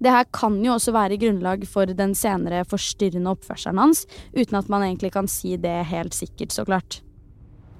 Det 0.03 0.11
her 0.11 0.25
kan 0.33 0.57
jo 0.65 0.73
også 0.73 0.91
være 0.91 1.21
grunnlag 1.21 1.69
for 1.69 1.85
den 1.85 2.17
senere 2.17 2.65
forstyrrende 2.65 3.37
oppførselen 3.37 3.85
hans, 3.85 4.07
uten 4.33 4.57
at 4.57 4.73
man 4.73 4.89
egentlig 4.89 5.13
kan 5.13 5.29
si 5.29 5.53
det 5.55 5.83
helt 5.93 6.17
sikkert, 6.17 6.51
så 6.51 6.65
klart. 6.65 7.03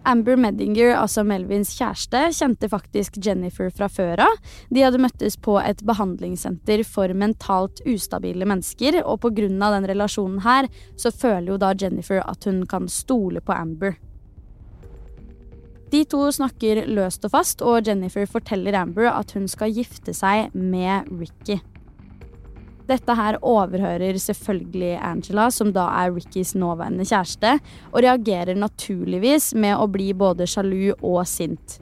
Amber 0.05 0.35
Medinger, 0.35 0.93
altså 0.99 1.23
Melvins 1.23 1.71
kjæreste, 1.77 2.25
kjente 2.35 2.67
faktisk 2.71 3.17
Jennifer 3.23 3.69
fra 3.71 3.87
før 3.87 4.25
av. 4.25 4.39
De 4.73 4.83
hadde 4.83 4.99
møttes 4.99 5.37
på 5.39 5.55
et 5.61 5.83
behandlingssenter 5.87 6.83
for 6.87 7.13
mentalt 7.15 7.79
ustabile 7.87 8.47
mennesker, 8.49 8.99
og 9.03 9.29
av 9.63 9.77
den 9.77 9.87
relasjonen 9.87 10.41
her, 10.43 10.67
så 10.99 11.11
føler 11.11 11.53
jo 11.53 11.61
da 11.61 11.73
Jennifer 11.79 12.19
at 12.25 12.43
hun 12.49 12.65
kan 12.67 12.89
stole 12.91 13.41
på 13.41 13.55
Amber. 13.55 13.95
De 15.93 16.01
to 16.09 16.25
snakker 16.33 16.87
løst 16.89 17.23
og 17.27 17.35
fast, 17.35 17.61
og 17.61 17.87
Jennifer 17.87 18.25
forteller 18.25 18.75
Amber 18.79 19.11
at 19.13 19.35
hun 19.37 19.47
skal 19.47 19.71
gifte 19.71 20.15
seg 20.17 20.49
med 20.57 21.11
Ricky. 21.13 21.59
Dette 22.93 23.13
her 23.17 23.39
overhører 23.41 24.19
selvfølgelig 24.21 24.91
Angela, 25.01 25.47
som 25.49 25.71
da 25.73 25.87
er 26.03 26.11
Rickys 26.13 26.51
nåværende 26.53 27.07
kjæreste, 27.09 27.55
og 27.89 28.03
reagerer 28.05 28.59
naturligvis 28.59 29.53
med 29.57 29.79
å 29.79 29.87
bli 29.89 30.11
både 30.13 30.45
sjalu 30.49 30.91
og 30.99 31.23
sint. 31.29 31.79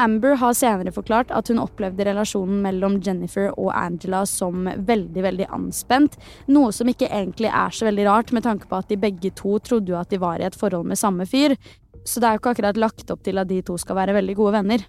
Amber 0.00 0.34
har 0.40 0.56
senere 0.56 0.94
forklart 0.96 1.30
at 1.36 1.50
hun 1.52 1.60
opplevde 1.60 2.06
relasjonen 2.08 2.62
mellom 2.64 2.98
Jennifer 3.04 3.50
og 3.52 3.68
Angela 3.76 4.24
som 4.26 4.64
veldig 4.64 5.24
veldig 5.26 5.50
anspent, 5.54 6.16
noe 6.48 6.72
som 6.74 6.88
ikke 6.90 7.10
egentlig 7.10 7.50
er 7.52 7.76
så 7.76 7.86
veldig 7.90 8.06
rart 8.08 8.32
med 8.34 8.46
tanke 8.48 8.66
på 8.70 8.80
at 8.80 8.88
de 8.90 8.98
begge 8.98 9.30
to 9.36 9.58
trodde 9.62 9.92
jo 9.92 10.00
at 10.00 10.10
de 10.10 10.18
var 10.22 10.40
i 10.40 10.48
et 10.48 10.56
forhold 10.56 10.88
med 10.88 10.98
samme 10.98 11.28
fyr, 11.28 11.54
så 12.02 12.18
det 12.18 12.26
er 12.26 12.34
jo 12.34 12.42
ikke 12.42 12.56
akkurat 12.56 12.80
lagt 12.80 13.12
opp 13.12 13.22
til 13.26 13.38
at 13.38 13.50
de 13.50 13.60
to 13.62 13.76
skal 13.78 14.00
være 14.00 14.16
veldig 14.16 14.38
gode 14.40 14.56
venner. 14.56 14.88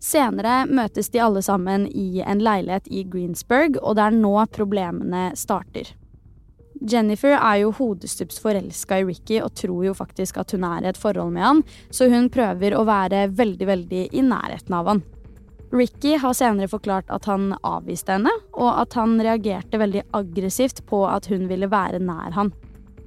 Senere 0.00 0.64
møtes 0.64 1.10
de 1.12 1.20
alle 1.20 1.42
sammen 1.44 1.84
i 1.92 2.22
en 2.24 2.40
leilighet 2.40 2.88
i 2.88 3.04
Greensburg, 3.04 3.76
og 3.82 3.98
det 3.98 4.06
er 4.06 4.16
nå 4.16 4.32
problemene 4.54 5.30
starter. 5.36 5.92
Jennifer 6.80 7.34
er 7.36 7.58
jo 7.60 7.74
hodestups 7.76 8.38
forelska 8.40 9.02
i 9.02 9.04
Ricky 9.04 9.42
og 9.44 9.52
tror 9.60 9.84
jo 9.84 9.92
faktisk 9.96 10.38
at 10.40 10.54
hun 10.56 10.64
er 10.64 10.86
i 10.86 10.88
et 10.88 11.00
forhold 11.00 11.34
med 11.34 11.44
han, 11.44 11.62
så 11.92 12.08
hun 12.08 12.30
prøver 12.32 12.72
å 12.72 12.86
være 12.88 13.26
veldig, 13.36 13.66
veldig 13.68 14.06
i 14.16 14.24
nærheten 14.24 14.78
av 14.78 14.88
han. 14.88 15.02
Ricky 15.70 16.16
har 16.18 16.32
senere 16.34 16.70
forklart 16.72 17.12
at 17.12 17.28
han 17.30 17.52
avviste 17.60 18.16
henne, 18.16 18.32
og 18.56 18.72
at 18.80 18.96
han 18.98 19.20
reagerte 19.20 19.78
veldig 19.78 20.06
aggressivt 20.16 20.80
på 20.88 21.04
at 21.06 21.28
hun 21.30 21.44
ville 21.52 21.68
være 21.70 22.00
nær 22.02 22.32
han. 22.34 22.54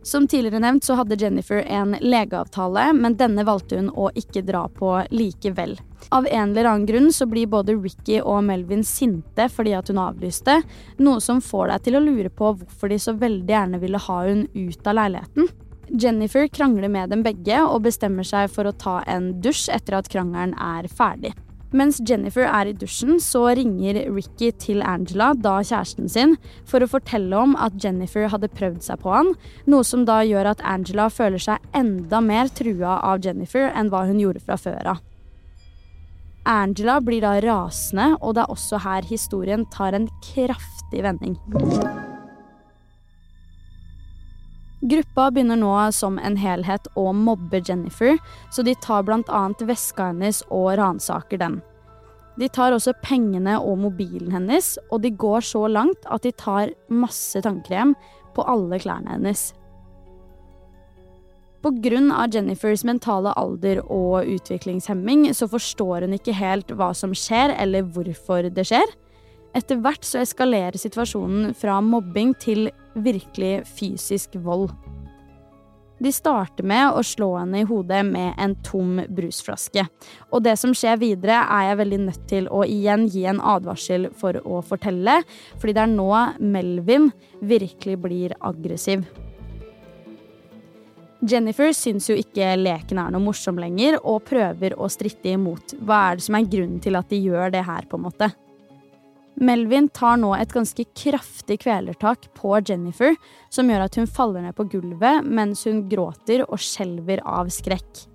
Som 0.04 0.28
tidligere 0.28 0.60
nevnt 0.60 0.84
så 0.84 0.98
hadde 1.00 1.16
Jennifer 1.16 1.64
en 1.64 1.96
legeavtale, 2.02 2.90
men 2.94 3.16
denne 3.16 3.46
valgte 3.48 3.80
hun 3.80 3.90
å 3.90 4.10
ikke 4.20 4.44
dra 4.44 4.66
på 4.68 4.98
likevel. 5.16 5.78
Av 6.12 6.28
en 6.28 6.52
eller 6.52 6.68
annen 6.68 6.86
grunn 6.86 7.08
så 7.16 7.26
blir 7.26 7.48
både 7.48 7.78
Ricky 7.78 8.20
og 8.20 8.44
Melvin 8.44 8.84
sinte 8.84 9.48
fordi 9.50 9.72
at 9.78 9.88
hun 9.88 10.02
avlyste, 10.04 10.60
noe 11.00 11.24
som 11.24 11.40
får 11.42 11.72
deg 11.72 11.86
til 11.88 11.98
å 11.98 12.04
lure 12.04 12.30
på 12.30 12.52
hvorfor 12.60 12.92
de 12.92 13.00
så 13.00 13.16
veldig 13.16 13.56
gjerne 13.56 13.80
ville 13.80 14.02
ha 14.10 14.20
hun 14.28 14.44
ut 14.52 14.92
av 14.92 15.00
leiligheten. 15.00 15.48
Jennifer 15.88 16.48
krangler 16.52 16.92
med 16.92 17.10
dem 17.14 17.24
begge 17.24 17.64
og 17.64 17.84
bestemmer 17.88 18.28
seg 18.28 18.52
for 18.52 18.68
å 18.68 18.76
ta 18.76 19.00
en 19.08 19.34
dusj 19.44 19.70
etter 19.72 20.00
at 20.00 20.12
krangelen 20.12 20.56
er 20.60 20.92
ferdig. 20.92 21.32
Mens 21.74 21.98
Jennifer 22.06 22.46
er 22.46 22.70
i 22.70 22.76
dusjen, 22.78 23.18
så 23.18 23.48
ringer 23.58 24.04
Ricky 24.14 24.52
til 24.62 24.84
Angela, 24.86 25.32
da 25.34 25.56
kjæresten 25.66 26.12
sin, 26.12 26.36
for 26.70 26.86
å 26.86 26.90
fortelle 26.92 27.34
om 27.34 27.56
at 27.58 27.80
Jennifer 27.82 28.30
hadde 28.30 28.52
prøvd 28.54 28.86
seg 28.86 29.02
på 29.02 29.10
han, 29.10 29.34
noe 29.66 29.88
som 29.88 30.06
da 30.06 30.20
gjør 30.22 30.52
at 30.52 30.62
Angela 30.70 31.10
føler 31.10 31.42
seg 31.42 31.66
enda 31.74 32.22
mer 32.22 32.54
trua 32.54 33.00
av 33.02 33.26
Jennifer 33.26 33.72
enn 33.74 33.90
hva 33.90 34.06
hun 34.06 34.22
gjorde 34.22 34.46
fra 34.46 34.60
før 34.62 34.94
av. 34.94 35.04
Angela 36.46 37.00
blir 37.02 37.24
da 37.24 37.38
rasende, 37.42 38.14
og 38.22 38.36
det 38.36 38.46
er 38.46 38.54
også 38.54 38.84
her 38.84 39.10
historien 39.10 39.66
tar 39.74 39.96
en 39.98 40.10
kraftig 40.30 41.06
vending. 41.08 41.40
Gruppa 44.94 45.32
begynner 45.32 45.58
nå 45.58 45.74
som 45.96 46.20
en 46.22 46.36
helhet 46.38 46.88
å 47.00 47.08
mobbe 47.18 47.64
Jennifer, 47.66 48.20
så 48.54 48.62
de 48.62 48.76
tar 48.84 49.06
bl.a. 49.08 49.44
veska 49.66 50.12
hennes 50.12 50.44
og 50.54 50.76
ransaker 50.78 51.42
den. 51.42 51.62
De 52.38 52.50
tar 52.50 52.74
også 52.74 52.94
pengene 53.02 53.56
og 53.62 53.80
mobilen 53.82 54.34
hennes, 54.34 54.76
og 54.92 55.02
de 55.02 55.10
går 55.18 55.46
så 55.46 55.66
langt 55.70 56.06
at 56.14 56.26
de 56.26 56.34
tar 56.38 56.74
masse 56.94 57.42
tannkrem 57.42 57.96
på 58.38 58.46
alle 58.50 58.78
klærne 58.82 59.16
hennes. 59.16 59.52
Pga. 61.64 62.28
Jennifers 62.28 62.84
mentale 62.84 63.32
alder 63.40 63.80
og 63.88 64.28
utviklingshemming 64.28 65.30
så 65.34 65.48
forstår 65.48 66.06
hun 66.06 66.18
ikke 66.18 66.36
helt 66.36 66.74
hva 66.76 66.92
som 66.98 67.14
skjer, 67.16 67.56
eller 67.56 67.88
hvorfor 67.96 68.50
det 68.52 68.68
skjer. 68.68 68.98
Etter 69.56 69.80
hvert 69.82 70.06
så 70.06 70.22
eskalerer 70.22 70.78
situasjonen 70.82 71.54
fra 71.56 71.78
mobbing 71.82 72.34
til 72.42 72.68
virkelig 72.96 73.64
fysisk 73.78 74.36
vold. 74.44 74.72
De 76.04 76.12
starter 76.12 76.66
med 76.68 76.98
å 76.98 77.04
slå 77.06 77.30
henne 77.38 77.62
i 77.62 77.68
hodet 77.68 78.02
med 78.04 78.34
en 78.42 78.56
tom 78.66 78.98
brusflaske. 79.08 79.86
Og 80.34 80.44
det 80.44 80.58
som 80.60 80.74
skjer 80.76 80.98
videre, 81.00 81.38
er 81.48 81.70
jeg 81.70 81.80
veldig 81.80 82.00
nødt 82.08 82.26
til 82.28 82.50
å 82.52 82.64
igjen 82.68 83.06
gi 83.14 83.24
en 83.30 83.40
advarsel 83.40 84.10
for 84.20 84.40
å 84.44 84.60
fortelle, 84.66 85.22
fordi 85.62 85.78
det 85.78 85.86
er 85.86 85.94
nå 85.94 86.10
Melvin 86.44 87.12
virkelig 87.40 88.00
blir 88.04 88.36
aggressiv. 88.42 89.06
Jennifer 91.24 91.72
syns 91.72 92.10
jo 92.10 92.18
ikke 92.20 92.50
leken 92.60 93.00
er 93.00 93.14
noe 93.14 93.24
morsom 93.24 93.62
lenger, 93.62 94.02
og 94.04 94.26
prøver 94.28 94.76
å 94.76 94.90
stritte 94.92 95.32
imot. 95.38 95.78
Hva 95.80 96.10
er 96.10 96.20
det 96.20 96.26
som 96.26 96.36
er 96.36 96.50
grunnen 96.52 96.84
til 96.84 97.00
at 97.00 97.08
de 97.14 97.22
gjør 97.30 97.54
det 97.54 97.64
her, 97.64 97.88
på 97.88 97.96
en 97.96 98.10
måte? 98.10 98.34
Melvin 99.42 99.88
tar 99.90 100.20
nå 100.22 100.32
et 100.38 100.54
ganske 100.54 100.86
kraftig 100.98 101.60
kvelertak 101.64 102.28
på 102.38 102.54
Jennifer, 102.68 103.16
som 103.54 103.70
gjør 103.70 103.88
at 103.88 103.98
hun 103.98 104.10
faller 104.10 104.46
ned 104.46 104.56
på 104.58 104.68
gulvet 104.76 105.26
mens 105.26 105.66
hun 105.68 105.84
gråter 105.90 106.46
og 106.46 106.62
skjelver 106.62 107.24
av 107.26 107.50
skrekk. 107.54 108.06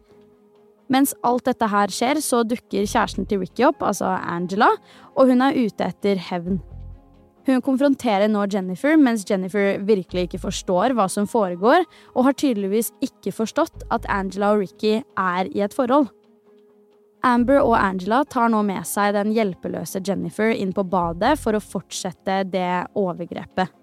Mens 0.89 1.13
alt 1.27 1.45
dette 1.51 1.69
her 1.69 1.93
skjer, 1.93 2.23
så 2.25 2.45
dukker 2.49 2.87
kjæresten 2.89 3.27
til 3.29 3.43
Ricky 3.43 3.67
opp, 3.69 3.83
altså 3.85 4.15
Angela, 4.17 4.71
og 5.19 5.29
hun 5.29 5.45
er 5.45 5.59
ute 5.59 5.85
etter 5.85 6.21
hevn. 6.31 6.63
Hun 7.49 7.63
konfronterer 7.65 8.29
nå 8.29 8.45
Jennifer, 8.53 8.97
mens 9.01 9.25
Jennifer 9.29 9.79
virkelig 9.89 10.27
ikke 10.27 10.41
forstår 10.43 10.93
hva 10.97 11.09
som 11.13 11.29
foregår, 11.29 11.85
og 12.15 12.29
har 12.29 12.37
tydeligvis 12.37 12.93
ikke 13.05 13.33
forstått 13.37 13.87
at 13.93 14.09
Angela 14.13 14.55
og 14.55 14.65
Ricky 14.65 14.99
er 15.01 15.49
i 15.53 15.65
et 15.65 15.77
forhold. 15.77 16.11
Amber 17.27 17.59
og 17.65 17.75
Angela 17.75 18.23
tar 18.31 18.51
nå 18.53 18.61
med 18.67 18.87
seg 18.87 19.15
den 19.17 19.33
hjelpeløse 19.35 20.01
Jennifer 20.07 20.53
inn 20.55 20.71
på 20.75 20.85
badet 20.87 21.35
for 21.41 21.57
å 21.57 21.63
fortsette 21.63 22.45
det 22.53 22.87
overgrepet. 22.99 23.75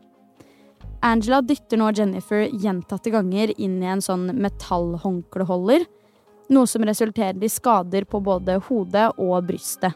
Angela 1.05 1.41
dytter 1.45 1.77
nå 1.77 1.91
Jennifer 1.93 2.47
gjentatte 2.49 3.11
ganger 3.13 3.51
inn 3.61 3.77
i 3.83 3.91
en 3.91 4.01
sånn 4.01 4.29
metallhåndkleholder, 4.41 5.83
noe 6.55 6.69
som 6.69 6.85
resulterer 6.87 7.43
i 7.43 7.51
skader 7.51 8.07
på 8.09 8.21
både 8.23 8.57
hodet 8.69 9.11
og 9.21 9.37
brystet. 9.51 9.93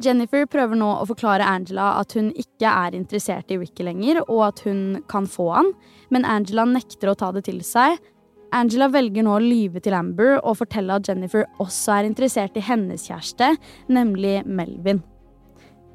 Jennifer 0.00 0.46
prøver 0.48 0.78
nå 0.80 0.88
å 0.96 1.06
forklare 1.08 1.44
Angela 1.44 1.90
at 2.00 2.14
hun 2.16 2.30
ikke 2.32 2.68
er 2.68 2.96
interessert 2.96 3.50
i 3.52 3.58
Ricky 3.60 3.84
lenger, 3.84 4.22
og 4.26 4.46
at 4.48 4.62
hun 4.64 5.02
kan 5.12 5.28
få 5.28 5.50
han, 5.52 5.74
men 6.08 6.24
Angela 6.24 6.64
nekter 6.68 7.12
å 7.12 7.18
ta 7.20 7.28
det 7.36 7.44
til 7.48 7.60
seg. 7.66 8.00
Angela 8.52 8.88
velger 8.90 9.22
nå 9.22 9.36
å 9.36 9.42
lyve 9.42 9.80
til 9.82 9.94
Amber 9.94 10.40
og 10.40 10.58
fortelle 10.58 10.96
at 10.98 11.06
Jennifer 11.06 11.46
også 11.62 11.94
er 11.94 12.08
interessert 12.08 12.58
i 12.58 12.64
hennes 12.66 13.06
kjæreste, 13.06 13.52
nemlig 13.92 14.40
Melvin. 14.46 15.04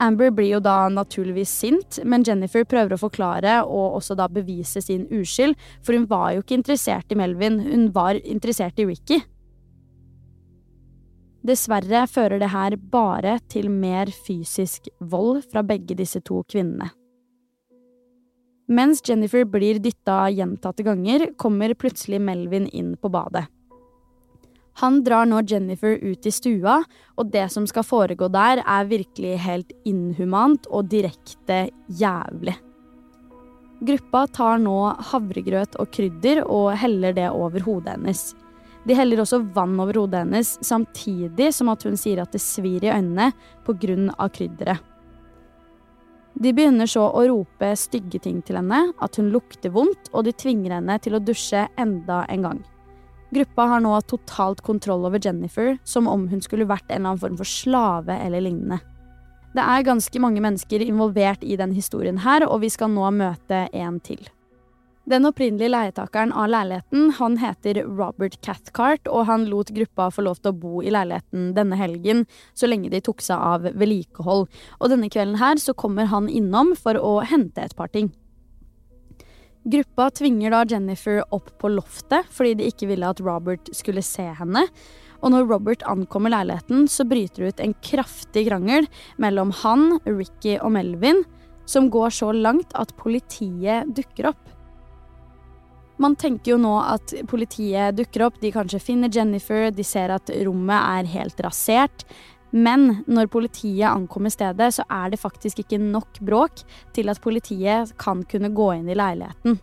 Amber 0.04 0.32
blir 0.36 0.50
jo 0.58 0.62
da 0.64 0.90
naturligvis 0.92 1.52
sint, 1.52 2.00
men 2.04 2.24
Jennifer 2.28 2.66
prøver 2.68 2.96
å 2.96 3.00
forklare 3.00 3.62
og 3.64 4.00
også 4.00 4.16
da 4.20 4.28
bevise 4.32 4.84
sin 4.84 5.06
uskyld, 5.08 5.56
for 5.84 5.96
hun 5.96 6.08
var 6.12 6.34
jo 6.36 6.44
ikke 6.44 6.58
interessert 6.60 7.12
i 7.12 7.20
Melvin, 7.20 7.62
hun 7.64 7.88
var 7.96 8.20
interessert 8.24 8.80
i 8.80 8.88
Ricky. 8.90 9.22
Dessverre 11.46 12.08
fører 12.10 12.42
det 12.42 12.52
her 12.56 12.76
bare 12.92 13.38
til 13.52 13.70
mer 13.70 14.10
fysisk 14.26 14.90
vold 15.00 15.44
fra 15.52 15.64
begge 15.64 15.96
disse 15.96 16.24
to 16.26 16.42
kvinnene. 16.50 16.90
Mens 18.68 19.04
Jennifer 19.06 19.44
blir 19.46 19.80
dytta 19.80 20.30
gjentatte 20.34 20.84
ganger, 20.84 21.28
kommer 21.38 21.74
plutselig 21.78 22.22
Melvin 22.22 22.66
inn 22.68 22.96
på 22.98 23.12
badet. 23.14 23.46
Han 24.82 25.04
drar 25.06 25.28
nå 25.30 25.40
Jennifer 25.48 25.94
ut 26.02 26.26
i 26.26 26.32
stua, 26.34 26.82
og 27.16 27.30
det 27.32 27.46
som 27.54 27.68
skal 27.70 27.86
foregå 27.88 28.28
der, 28.34 28.60
er 28.66 28.90
virkelig 28.90 29.38
helt 29.46 29.72
inhumant 29.88 30.68
og 30.68 30.90
direkte 30.92 31.70
jævlig. 31.88 32.58
Gruppa 33.86 34.26
tar 34.34 34.60
nå 34.64 34.80
havregrøt 35.12 35.78
og 35.80 35.92
krydder 35.94 36.42
og 36.44 36.74
heller 36.80 37.16
det 37.16 37.30
over 37.30 37.64
hodet 37.64 37.96
hennes. 37.96 38.26
De 38.86 38.98
heller 38.98 39.22
også 39.24 39.40
vann 39.56 39.78
over 39.80 40.02
hodet 40.02 40.26
hennes, 40.26 40.56
samtidig 40.66 41.52
som 41.54 41.70
at 41.72 41.86
hun 41.86 41.96
sier 42.00 42.24
at 42.24 42.34
det 42.34 42.42
svir 42.44 42.84
i 42.84 42.92
øynene 42.92 43.32
pga. 43.66 44.28
krydderet. 44.28 44.95
De 46.36 46.52
begynner 46.52 46.90
så 46.90 47.06
å 47.16 47.22
rope 47.30 47.70
stygge 47.80 48.20
ting 48.26 48.42
til 48.44 48.60
henne, 48.60 48.82
at 49.00 49.20
hun 49.20 49.32
lukter 49.32 49.72
vondt, 49.72 50.10
og 50.12 50.28
de 50.28 50.34
tvinger 50.36 50.76
henne 50.78 50.98
til 51.00 51.16
å 51.16 51.24
dusje 51.24 51.64
enda 51.80 52.26
en 52.32 52.44
gang. 52.44 52.64
Gruppa 53.36 53.70
har 53.72 53.82
nå 53.84 53.94
totalt 54.08 54.62
kontroll 54.64 55.08
over 55.08 55.20
Jennifer, 55.20 55.78
som 55.88 56.10
om 56.12 56.28
hun 56.32 56.44
skulle 56.44 56.68
vært 56.68 56.86
en 56.90 57.00
eller 57.00 57.16
annen 57.16 57.24
form 57.24 57.40
for 57.40 57.50
slave 57.50 58.20
eller 58.28 58.44
lignende. 58.44 58.82
Det 59.56 59.64
er 59.64 59.88
ganske 59.88 60.20
mange 60.20 60.44
mennesker 60.44 60.84
involvert 60.84 61.44
i 61.44 61.56
den 61.56 61.72
historien 61.76 62.20
her, 62.20 62.44
og 62.48 62.60
vi 62.66 62.72
skal 62.74 62.92
nå 62.92 63.08
møte 63.16 63.66
en 63.72 64.02
til. 64.04 64.20
Den 65.06 65.28
opprinnelige 65.30 65.70
leietakeren 65.70 66.32
av 66.34 66.48
leiligheten 66.50 67.12
han 67.20 67.36
heter 67.38 67.78
Robert 67.86 68.40
Cathcart, 68.42 69.06
og 69.06 69.28
han 69.30 69.44
lot 69.52 69.70
gruppa 69.70 70.08
få 70.10 70.24
lov 70.26 70.40
til 70.40 70.50
å 70.50 70.58
bo 70.58 70.82
i 70.82 70.90
leiligheten 70.90 71.52
denne 71.54 71.78
helgen 71.78 72.24
så 72.58 72.66
lenge 72.66 72.90
de 72.90 73.04
tok 73.06 73.22
seg 73.22 73.38
av 73.38 73.68
vedlikehold. 73.68 74.48
Og 74.80 74.90
denne 74.90 75.12
kvelden 75.14 75.38
her 75.38 75.62
så 75.62 75.76
kommer 75.78 76.10
han 76.10 76.26
innom 76.26 76.74
for 76.80 76.98
å 76.98 77.20
hente 77.22 77.62
et 77.62 77.78
par 77.78 77.94
ting. 77.94 78.10
Gruppa 79.66 80.10
tvinger 80.14 80.54
da 80.54 80.64
Jennifer 80.74 81.22
opp 81.34 81.54
på 81.62 81.70
loftet 81.74 82.26
fordi 82.34 82.56
de 82.58 82.72
ikke 82.74 82.90
ville 82.90 83.14
at 83.14 83.22
Robert 83.22 83.70
skulle 83.78 84.02
se 84.06 84.26
henne. 84.40 84.66
Og 85.22 85.34
når 85.34 85.48
Robert 85.54 85.86
ankommer 85.90 86.34
leiligheten, 86.34 86.90
så 86.90 87.06
bryter 87.06 87.46
det 87.46 87.54
ut 87.54 87.64
en 87.68 87.78
kraftig 87.86 88.48
krangel 88.50 88.90
mellom 89.22 89.54
han, 89.62 90.00
Ricky 90.10 90.58
og 90.58 90.74
Melvin, 90.80 91.22
som 91.70 91.94
går 91.94 92.14
så 92.14 92.34
langt 92.34 92.74
at 92.74 92.98
politiet 92.98 93.94
dukker 93.94 94.34
opp. 94.34 94.55
Man 96.02 96.18
tenker 96.20 96.56
jo 96.56 96.58
nå 96.60 96.74
at 96.84 97.14
politiet 97.32 97.96
dukker 97.96 98.26
opp, 98.28 98.40
de 98.42 98.52
kanskje 98.52 98.82
finner 98.84 99.12
Jennifer, 99.12 99.70
de 99.72 99.84
ser 99.86 100.12
at 100.12 100.32
rommet 100.44 100.76
er 100.76 101.12
helt 101.14 101.40
rasert. 101.46 102.04
Men 102.56 103.02
når 103.08 103.32
politiet 103.32 103.88
ankommer 103.90 104.32
stedet, 104.32 104.74
så 104.76 104.84
er 104.92 105.12
det 105.12 105.20
faktisk 105.20 105.64
ikke 105.64 105.80
nok 105.82 106.20
bråk 106.24 106.64
til 106.96 107.12
at 107.12 107.22
politiet 107.24 107.96
kan 108.00 108.24
kunne 108.28 108.52
gå 108.56 108.70
inn 108.78 108.92
i 108.92 108.98
leiligheten. 108.98 109.58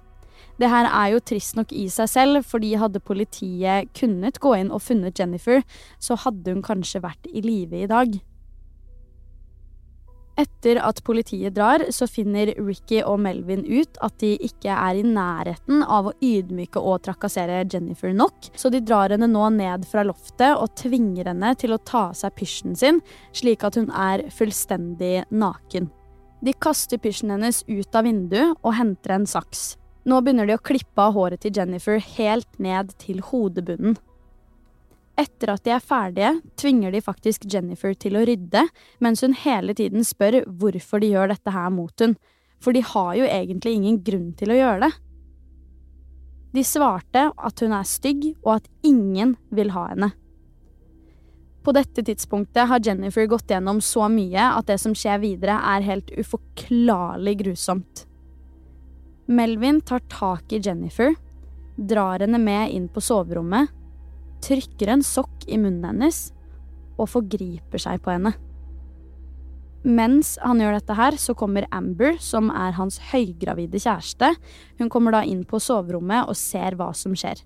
Det 0.61 0.69
her 0.69 0.89
er 0.89 1.15
jo 1.15 1.23
trist 1.25 1.57
nok 1.57 1.73
i 1.75 1.87
seg 1.93 2.11
selv, 2.11 2.43
fordi 2.49 2.75
hadde 2.81 3.01
politiet 3.01 3.89
kunnet 3.97 4.41
gå 4.43 4.53
inn 4.59 4.73
og 4.73 4.85
funnet 4.85 5.19
Jennifer, 5.19 5.65
så 5.99 6.19
hadde 6.21 6.53
hun 6.53 6.65
kanskje 6.65 7.01
vært 7.05 7.29
i 7.33 7.45
live 7.45 7.85
i 7.85 7.89
dag. 7.91 8.21
Etter 10.41 10.79
at 10.81 11.03
politiet 11.05 11.53
drar, 11.53 11.83
så 11.93 12.07
finner 12.09 12.55
Ricky 12.57 13.03
og 13.05 13.19
Melvin 13.21 13.67
ut 13.69 13.99
at 14.01 14.15
de 14.23 14.33
ikke 14.41 14.73
er 14.73 15.01
i 15.01 15.05
nærheten 15.05 15.83
av 15.85 16.09
å 16.09 16.15
ydmyke 16.25 16.81
og 16.81 17.03
trakassere 17.05 17.61
Jennifer 17.67 18.15
nok, 18.17 18.49
så 18.57 18.73
de 18.73 18.81
drar 18.81 19.13
henne 19.13 19.29
nå 19.29 19.51
ned 19.59 19.85
fra 19.91 20.07
loftet 20.09 20.57
og 20.57 20.73
tvinger 20.81 21.29
henne 21.29 21.53
til 21.61 21.77
å 21.77 21.81
ta 21.85 22.07
av 22.09 22.17
seg 22.17 22.33
pysjen 22.39 22.79
sin, 22.79 23.03
slik 23.37 23.67
at 23.69 23.77
hun 23.77 23.93
er 23.93 24.25
fullstendig 24.33 25.27
naken. 25.29 25.91
De 26.43 26.57
kaster 26.59 26.99
pysjen 26.99 27.31
hennes 27.35 27.61
ut 27.69 27.95
av 27.95 28.09
vinduet 28.09 28.57
og 28.65 28.75
henter 28.75 29.19
en 29.19 29.29
saks. 29.29 29.77
Nå 30.09 30.19
begynner 30.25 30.49
de 30.49 30.57
å 30.57 30.65
klippe 30.65 31.05
av 31.05 31.13
håret 31.15 31.45
til 31.45 31.53
Jennifer 31.55 32.01
helt 32.17 32.59
ned 32.59 32.97
til 32.99 33.21
hodebunnen. 33.29 33.95
Etter 35.21 35.53
at 35.53 35.65
de 35.67 35.75
er 35.75 35.85
ferdige, 35.85 36.33
tvinger 36.57 36.93
de 36.95 37.03
faktisk 37.05 37.45
Jennifer 37.53 37.93
til 37.95 38.17
å 38.17 38.25
rydde, 38.25 38.65
mens 39.05 39.21
hun 39.25 39.37
hele 39.37 39.75
tiden 39.77 40.07
spør 40.09 40.41
hvorfor 40.47 41.03
de 41.03 41.13
gjør 41.13 41.35
dette 41.35 41.53
her 41.53 41.69
mot 41.75 41.93
hun, 42.01 42.17
for 42.63 42.73
de 42.73 42.85
har 42.87 43.15
jo 43.19 43.27
egentlig 43.29 43.75
ingen 43.77 43.99
grunn 44.07 44.31
til 44.39 44.55
å 44.55 44.57
gjøre 44.57 44.87
det. 44.87 44.93
De 46.53 46.65
svarte 46.65 47.27
at 47.33 47.63
hun 47.65 47.75
er 47.77 47.89
stygg, 47.89 48.25
og 48.45 48.59
at 48.59 48.71
ingen 48.87 49.37
vil 49.53 49.73
ha 49.77 49.87
henne. 49.91 50.13
På 51.63 51.75
dette 51.77 52.03
tidspunktet 52.03 52.67
har 52.69 52.83
Jennifer 52.83 53.29
gått 53.31 53.53
gjennom 53.53 53.79
så 53.85 54.09
mye 54.11 54.49
at 54.57 54.67
det 54.67 54.81
som 54.83 54.97
skjer 54.97 55.21
videre, 55.23 55.59
er 55.61 55.85
helt 55.87 56.11
uforklarlig 56.17 57.37
grusomt. 57.45 58.07
Melvin 59.31 59.79
tar 59.87 60.03
tak 60.11 60.53
i 60.53 60.59
Jennifer, 60.59 61.15
drar 61.77 62.25
henne 62.25 62.41
med 62.43 62.73
inn 62.75 62.89
på 62.93 63.01
soverommet 63.05 63.71
trykker 64.45 64.93
en 64.93 65.05
sokk 65.07 65.47
i 65.47 65.59
munnen 65.61 65.89
hennes 65.93 66.31
og 67.01 67.11
forgriper 67.13 67.83
seg 67.83 68.03
på 68.05 68.15
henne. 68.15 68.35
Mens 69.83 70.37
han 70.39 70.61
gjør 70.63 70.77
dette 70.77 70.95
her, 70.95 71.17
så 71.19 71.35
kommer 71.35 71.67
Amber, 71.75 72.15
som 72.23 72.53
er 72.55 72.77
hans 72.77 73.01
høygravide 73.11 73.81
kjæreste. 73.83 74.31
Hun 74.79 74.91
kommer 74.93 75.17
da 75.17 75.25
inn 75.27 75.43
på 75.49 75.59
soverommet 75.59 76.31
og 76.31 76.39
ser 76.39 76.79
hva 76.79 76.93
som 76.95 77.17
skjer. 77.19 77.43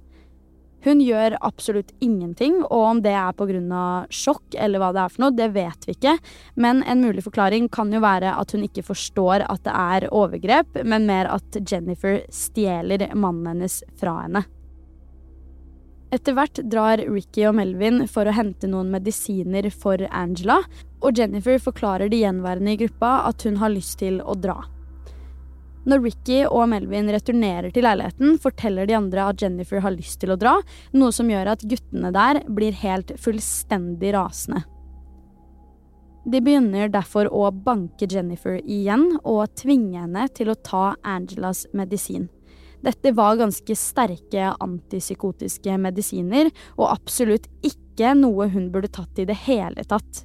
Hun 0.85 1.01
gjør 1.03 1.35
absolutt 1.43 1.95
ingenting, 2.05 2.61
og 2.63 2.83
om 2.91 2.99
det 3.03 3.15
er 3.17 3.33
pga. 3.35 4.07
sjokk 4.13 4.55
eller 4.55 4.79
hva 4.79 4.93
det 4.95 5.01
er 5.03 5.15
for 5.15 5.25
noe, 5.25 5.35
det 5.35 5.49
vet 5.57 5.87
vi 5.89 5.97
ikke. 5.97 6.19
Men 6.55 6.85
en 6.85 7.01
mulig 7.03 7.25
forklaring 7.25 7.71
kan 7.73 7.91
jo 7.91 8.05
være 8.05 8.37
at 8.39 8.53
hun 8.53 8.63
ikke 8.69 8.85
forstår 8.87 9.49
at 9.49 9.65
det 9.65 9.73
er 9.73 10.09
overgrep, 10.13 10.85
men 10.85 11.09
mer 11.09 11.33
at 11.33 11.59
Jennifer 11.59 12.21
stjeler 12.31 13.09
mannen 13.17 13.57
hennes 13.57 13.81
fra 13.99 14.21
henne. 14.27 14.45
Etter 16.15 16.37
hvert 16.37 16.61
drar 16.71 17.01
Ricky 17.03 17.43
og 17.49 17.57
Melvin 17.59 18.05
for 18.11 18.29
å 18.29 18.35
hente 18.35 18.69
noen 18.71 18.93
medisiner 18.95 19.67
for 19.75 20.05
Angela, 20.15 20.61
og 21.03 21.19
Jennifer 21.19 21.59
forklarer 21.63 22.11
de 22.13 22.23
gjenværende 22.23 22.77
i 22.77 22.81
gruppa 22.85 23.27
at 23.27 23.43
hun 23.47 23.59
har 23.59 23.75
lyst 23.75 23.99
til 24.05 24.21
å 24.23 24.37
dra. 24.39 24.61
Når 25.87 26.03
Ricky 26.03 26.39
og 26.47 26.65
Melvin 26.71 27.11
returnerer 27.15 27.71
til 27.75 27.87
leiligheten, 27.87 28.39
forteller 28.43 28.89
de 28.89 28.97
andre 28.99 29.27
at 29.31 29.43
Jennifer 29.43 29.83
har 29.83 29.95
lyst 29.95 30.19
til 30.23 30.33
å 30.35 30.39
dra, 30.39 30.57
noe 30.95 31.15
som 31.15 31.31
gjør 31.31 31.53
at 31.53 31.67
guttene 31.67 32.11
der 32.15 32.43
blir 32.51 32.75
helt 32.83 33.13
fullstendig 33.23 34.15
rasende. 34.17 34.65
De 36.27 36.41
begynner 36.43 36.91
derfor 36.91 37.31
å 37.31 37.53
banke 37.55 38.09
Jennifer 38.11 38.59
igjen 38.63 39.13
og 39.23 39.47
tvinge 39.59 40.01
henne 40.03 40.27
til 40.35 40.51
å 40.51 40.59
ta 40.59 40.97
Angelas 41.07 41.69
medisin. 41.71 42.27
Dette 42.85 43.13
var 43.17 43.39
ganske 43.41 43.77
sterke 43.79 44.53
antipsykotiske 44.61 45.79
medisiner, 45.81 46.51
og 46.77 46.91
absolutt 46.93 47.49
ikke 47.65 48.15
noe 48.19 48.49
hun 48.53 48.71
burde 48.73 48.93
tatt 48.93 49.19
i 49.19 49.29
det 49.29 49.39
hele 49.47 49.85
tatt. 49.89 50.25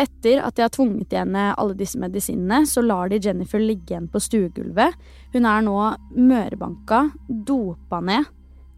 Etter 0.00 0.40
at 0.42 0.56
de 0.56 0.64
har 0.64 0.72
tvunget 0.74 1.12
i 1.14 1.20
henne 1.20 1.52
alle 1.54 1.76
disse 1.78 1.98
medisinene, 2.02 2.64
så 2.66 2.82
lar 2.82 3.12
de 3.12 3.20
Jennifer 3.22 3.62
ligge 3.62 3.92
igjen 3.94 4.08
på 4.10 4.22
stuegulvet. 4.22 4.96
Hun 5.34 5.46
er 5.46 5.62
nå 5.62 5.76
mørbanka, 6.18 7.04
dopa 7.28 8.00
ned, 8.02 8.26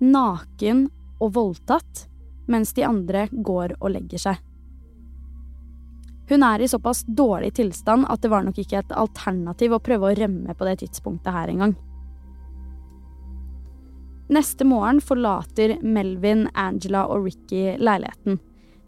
naken 0.04 0.86
og 1.20 1.32
voldtatt, 1.38 2.04
mens 2.52 2.74
de 2.76 2.84
andre 2.84 3.28
går 3.32 3.78
og 3.80 3.94
legger 3.94 4.26
seg. 4.28 4.42
Hun 6.28 6.42
er 6.42 6.60
i 6.60 6.68
såpass 6.68 7.04
dårlig 7.06 7.52
tilstand 7.54 8.06
at 8.10 8.22
det 8.22 8.30
var 8.32 8.44
nok 8.44 8.58
ikke 8.58 8.80
et 8.82 8.94
alternativ 8.98 9.76
å 9.76 9.82
prøve 9.82 10.10
å 10.10 10.16
rømme 10.18 10.56
på 10.58 10.66
det 10.66 10.80
tidspunktet 10.82 11.32
her 11.32 11.52
engang. 11.52 11.76
Neste 14.26 14.64
morgen 14.66 14.98
forlater 15.00 15.76
Melvin, 15.86 16.48
Angela 16.54 17.04
og 17.06 17.28
Ricky 17.28 17.76
leiligheten. 17.78 18.40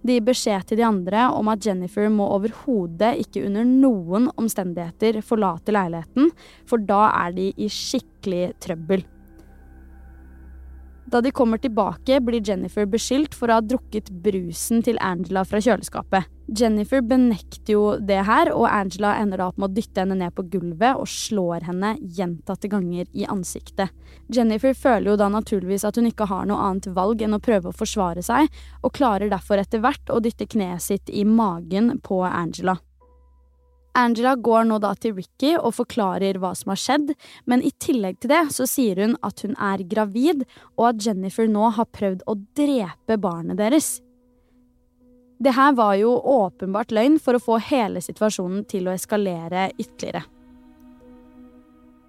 De 0.02 0.16
gir 0.16 0.24
beskjed 0.26 0.66
til 0.66 0.80
de 0.80 0.86
andre 0.86 1.28
om 1.34 1.50
at 1.52 1.66
Jennifer 1.66 2.08
må 2.10 2.26
overhodet 2.34 3.12
ikke 3.22 3.44
under 3.46 3.66
noen 3.66 4.28
omstendigheter 4.38 5.20
forlate 5.26 5.74
leiligheten, 5.74 6.32
for 6.66 6.82
da 6.82 7.04
er 7.26 7.36
de 7.38 7.52
i 7.54 7.70
skikkelig 7.70 8.52
trøbbel. 8.62 9.04
Da 11.08 11.20
de 11.20 11.30
kommer 11.30 11.58
tilbake, 11.58 12.20
blir 12.20 12.42
Jennifer 12.44 12.84
beskyldt 12.84 13.32
for 13.34 13.48
å 13.48 13.56
ha 13.58 13.64
drukket 13.64 14.10
brusen 14.24 14.82
til 14.84 14.98
Angela 15.00 15.40
fra 15.48 15.60
kjøleskapet. 15.64 16.26
Jennifer 16.52 17.00
benekter 17.04 17.72
jo 17.72 17.84
det 18.00 18.18
her, 18.28 18.50
og 18.52 18.66
Angela 18.68 19.14
ender 19.16 19.40
da 19.40 19.46
opp 19.48 19.56
med 19.60 19.70
å 19.70 19.76
dytte 19.78 20.02
henne 20.04 20.18
ned 20.20 20.34
på 20.36 20.44
gulvet 20.52 21.00
og 21.00 21.08
slår 21.08 21.64
henne 21.68 21.94
gjentatte 22.00 22.68
ganger 22.72 23.08
i 23.16 23.24
ansiktet. 23.24 23.94
Jennifer 24.28 24.76
føler 24.76 25.12
jo 25.12 25.16
da 25.20 25.30
naturligvis 25.32 25.86
at 25.88 25.96
hun 25.96 26.10
ikke 26.10 26.28
har 26.28 26.44
noe 26.48 26.60
annet 26.66 26.90
valg 26.96 27.24
enn 27.24 27.36
å 27.36 27.40
prøve 27.44 27.72
å 27.72 27.78
forsvare 27.78 28.24
seg, 28.24 28.52
og 28.84 28.96
klarer 29.00 29.32
derfor 29.32 29.60
etter 29.60 29.80
hvert 29.84 30.12
å 30.12 30.20
dytte 30.24 30.48
kneet 30.48 30.84
sitt 30.84 31.08
i 31.08 31.24
magen 31.24 31.94
på 32.04 32.20
Angela. 32.28 32.76
Angela 33.96 34.34
går 34.36 34.66
nå 34.68 34.78
da 34.82 34.92
til 34.94 35.16
Ricky 35.16 35.54
og 35.56 35.74
forklarer 35.78 36.38
hva 36.38 36.52
som 36.56 36.72
har 36.72 36.80
skjedd, 36.80 37.14
men 37.50 37.64
i 37.64 37.72
tillegg 37.82 38.20
til 38.22 38.32
det 38.32 38.44
så 38.54 38.66
sier 38.68 39.00
hun 39.02 39.16
at 39.26 39.42
hun 39.44 39.56
er 39.56 39.84
gravid, 39.90 40.44
og 40.76 40.92
at 40.92 41.06
Jennifer 41.06 41.48
nå 41.50 41.72
har 41.78 41.90
prøvd 41.94 42.24
å 42.28 42.36
drepe 42.58 43.18
barnet 43.20 43.58
deres. 43.58 43.98
Det 45.38 45.54
her 45.54 45.74
var 45.78 45.94
jo 45.98 46.16
åpenbart 46.18 46.90
løgn 46.94 47.20
for 47.22 47.38
å 47.38 47.42
få 47.42 47.60
hele 47.62 48.02
situasjonen 48.02 48.64
til 48.70 48.88
å 48.88 48.94
eskalere 48.96 49.70
ytterligere. 49.78 50.24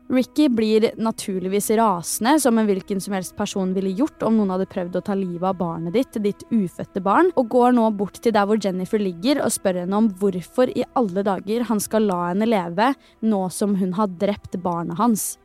Ricky 0.09 0.49
blir 0.49 0.91
naturligvis 0.97 1.69
rasende, 1.77 2.39
som 2.41 2.57
en 2.57 2.65
hvilken 2.65 3.01
som 3.01 3.13
helst 3.13 3.35
person 3.37 3.75
ville 3.75 3.91
gjort 3.93 4.23
om 4.25 4.39
noen 4.39 4.55
hadde 4.55 4.65
prøvd 4.71 4.97
å 4.97 5.03
ta 5.05 5.13
livet 5.13 5.45
av 5.45 5.59
barnet 5.59 5.93
ditt, 5.93 6.17
ditt 6.23 6.41
ufødte 6.49 7.03
barn, 7.05 7.29
og 7.37 7.51
går 7.53 7.75
nå 7.77 7.85
bort 7.99 8.17
til 8.17 8.33
der 8.33 8.47
hvor 8.49 8.57
Jennifer 8.57 8.97
ligger 8.97 9.43
og 9.45 9.53
spør 9.53 9.83
henne 9.83 9.99
om 10.01 10.09
hvorfor 10.17 10.73
i 10.73 10.87
alle 10.97 11.21
dager 11.27 11.67
han 11.69 11.83
skal 11.83 12.09
la 12.09 12.23
henne 12.31 12.49
leve 12.49 12.89
nå 13.21 13.43
som 13.53 13.77
hun 13.77 13.93
har 13.99 14.09
drept 14.17 14.57
barnet 14.65 14.97
hans. 14.97 15.35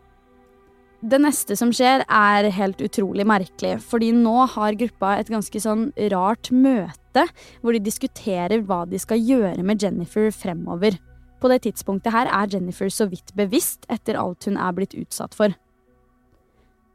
Det 1.05 1.21
neste 1.21 1.59
som 1.61 1.69
skjer, 1.69 2.07
er 2.09 2.49
helt 2.57 2.81
utrolig 2.81 3.29
merkelig, 3.29 3.77
fordi 3.85 4.15
nå 4.17 4.47
har 4.55 4.81
gruppa 4.81 5.19
et 5.21 5.29
ganske 5.29 5.61
sånn 5.61 5.91
rart 6.15 6.49
møte 6.49 7.29
hvor 7.61 7.77
de 7.77 7.85
diskuterer 7.85 8.65
hva 8.65 8.87
de 8.89 8.97
skal 8.97 9.21
gjøre 9.21 9.61
med 9.61 9.85
Jennifer 9.85 10.33
fremover. 10.33 10.97
På 11.45 11.51
det 11.53 11.59
tidspunktet 11.67 12.15
her 12.15 12.31
er 12.33 12.49
Jennifer 12.49 12.89
så 12.89 13.05
vidt 13.11 13.35
bevisst 13.37 13.83
etter 13.93 14.17
alt 14.17 14.47
hun 14.49 14.55
er 14.57 14.73
blitt 14.73 14.95
utsatt 14.97 15.35
for. 15.37 15.53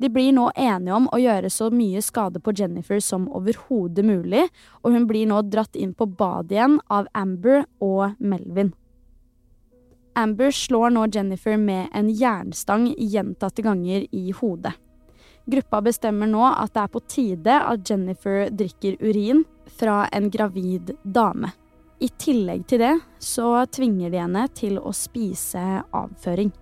De 0.02 0.10
blir 0.10 0.32
nå 0.34 0.48
enige 0.58 0.96
om 0.96 1.06
å 1.14 1.20
gjøre 1.22 1.52
så 1.54 1.68
mye 1.70 2.02
skade 2.02 2.42
på 2.42 2.56
Jennifer 2.58 2.98
som 3.04 3.28
overhodet 3.30 4.08
mulig, 4.08 4.48
og 4.82 4.96
hun 4.96 5.06
blir 5.06 5.30
nå 5.30 5.44
dratt 5.54 5.78
inn 5.78 5.94
på 5.94 6.08
badet 6.10 6.58
igjen 6.58 6.80
av 6.90 7.12
Amber 7.14 7.68
og 7.78 8.18
Melvin. 8.18 8.74
Amber 10.18 10.50
slår 10.50 10.98
nå 10.98 11.06
Jennifer 11.14 11.62
med 11.62 11.94
en 11.94 12.10
jernstang 12.10 12.90
gjentatte 12.98 13.62
ganger 13.62 14.10
i 14.10 14.32
hodet. 14.42 14.74
Gruppa 15.46 15.86
bestemmer 15.86 16.26
nå 16.26 16.42
at 16.50 16.74
det 16.74 16.88
er 16.88 16.94
på 16.98 17.06
tide 17.06 17.64
at 17.70 17.86
Jennifer 17.86 18.48
drikker 18.50 18.98
urin 18.98 19.46
fra 19.78 20.08
en 20.10 20.34
gravid 20.34 20.96
dame. 21.04 21.54
I 22.00 22.08
tillegg 22.16 22.64
til 22.72 22.80
det 22.80 22.96
så 23.20 23.66
tvinger 23.76 24.12
de 24.14 24.22
henne 24.22 24.46
til 24.56 24.80
å 24.80 24.94
spise 24.96 25.84
avføring. 25.92 26.54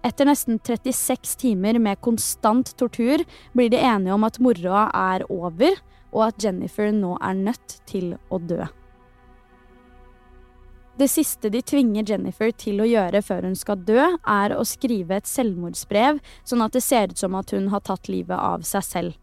Etter 0.00 0.24
nesten 0.24 0.56
36 0.64 1.36
timer 1.42 1.76
med 1.82 2.00
konstant 2.00 2.72
tortur 2.80 3.20
blir 3.52 3.68
de 3.68 3.82
enige 3.84 4.16
om 4.16 4.24
at 4.24 4.40
moroa 4.40 4.86
er 4.96 5.26
over, 5.28 5.76
og 6.10 6.30
at 6.30 6.40
Jennifer 6.40 6.88
nå 6.94 7.18
er 7.20 7.36
nødt 7.36 7.76
til 7.86 8.14
å 8.32 8.40
dø. 8.40 8.64
Det 11.00 11.08
siste 11.08 11.52
de 11.52 11.60
tvinger 11.64 12.08
Jennifer 12.08 12.50
til 12.56 12.80
å 12.80 12.88
gjøre 12.88 13.20
før 13.24 13.46
hun 13.48 13.56
skal 13.56 13.84
dø, 13.84 14.00
er 14.24 14.56
å 14.56 14.64
skrive 14.68 15.20
et 15.20 15.28
selvmordsbrev, 15.28 16.18
sånn 16.48 16.64
at 16.64 16.76
det 16.76 16.84
ser 16.84 17.12
ut 17.12 17.20
som 17.20 17.36
at 17.36 17.52
hun 17.56 17.68
har 17.72 17.84
tatt 17.84 18.08
livet 18.08 18.36
av 18.36 18.64
seg 18.68 18.88
selv. 18.88 19.19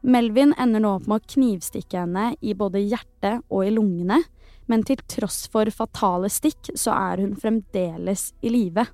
Melvin 0.00 0.54
ender 0.58 0.82
nå 0.82 0.96
opp 0.98 1.06
med 1.08 1.22
å 1.22 1.32
knivstikke 1.34 2.04
henne 2.04 2.30
i 2.40 2.54
både 2.54 2.82
hjertet 2.82 3.44
og 3.48 3.66
i 3.66 3.72
lungene, 3.74 4.20
men 4.66 4.82
til 4.86 5.00
tross 5.08 5.46
for 5.50 5.70
fatale 5.74 6.30
stikk 6.32 6.72
så 6.74 6.94
er 6.94 7.22
hun 7.22 7.36
fremdeles 7.38 8.32
i 8.42 8.52
live. 8.52 8.86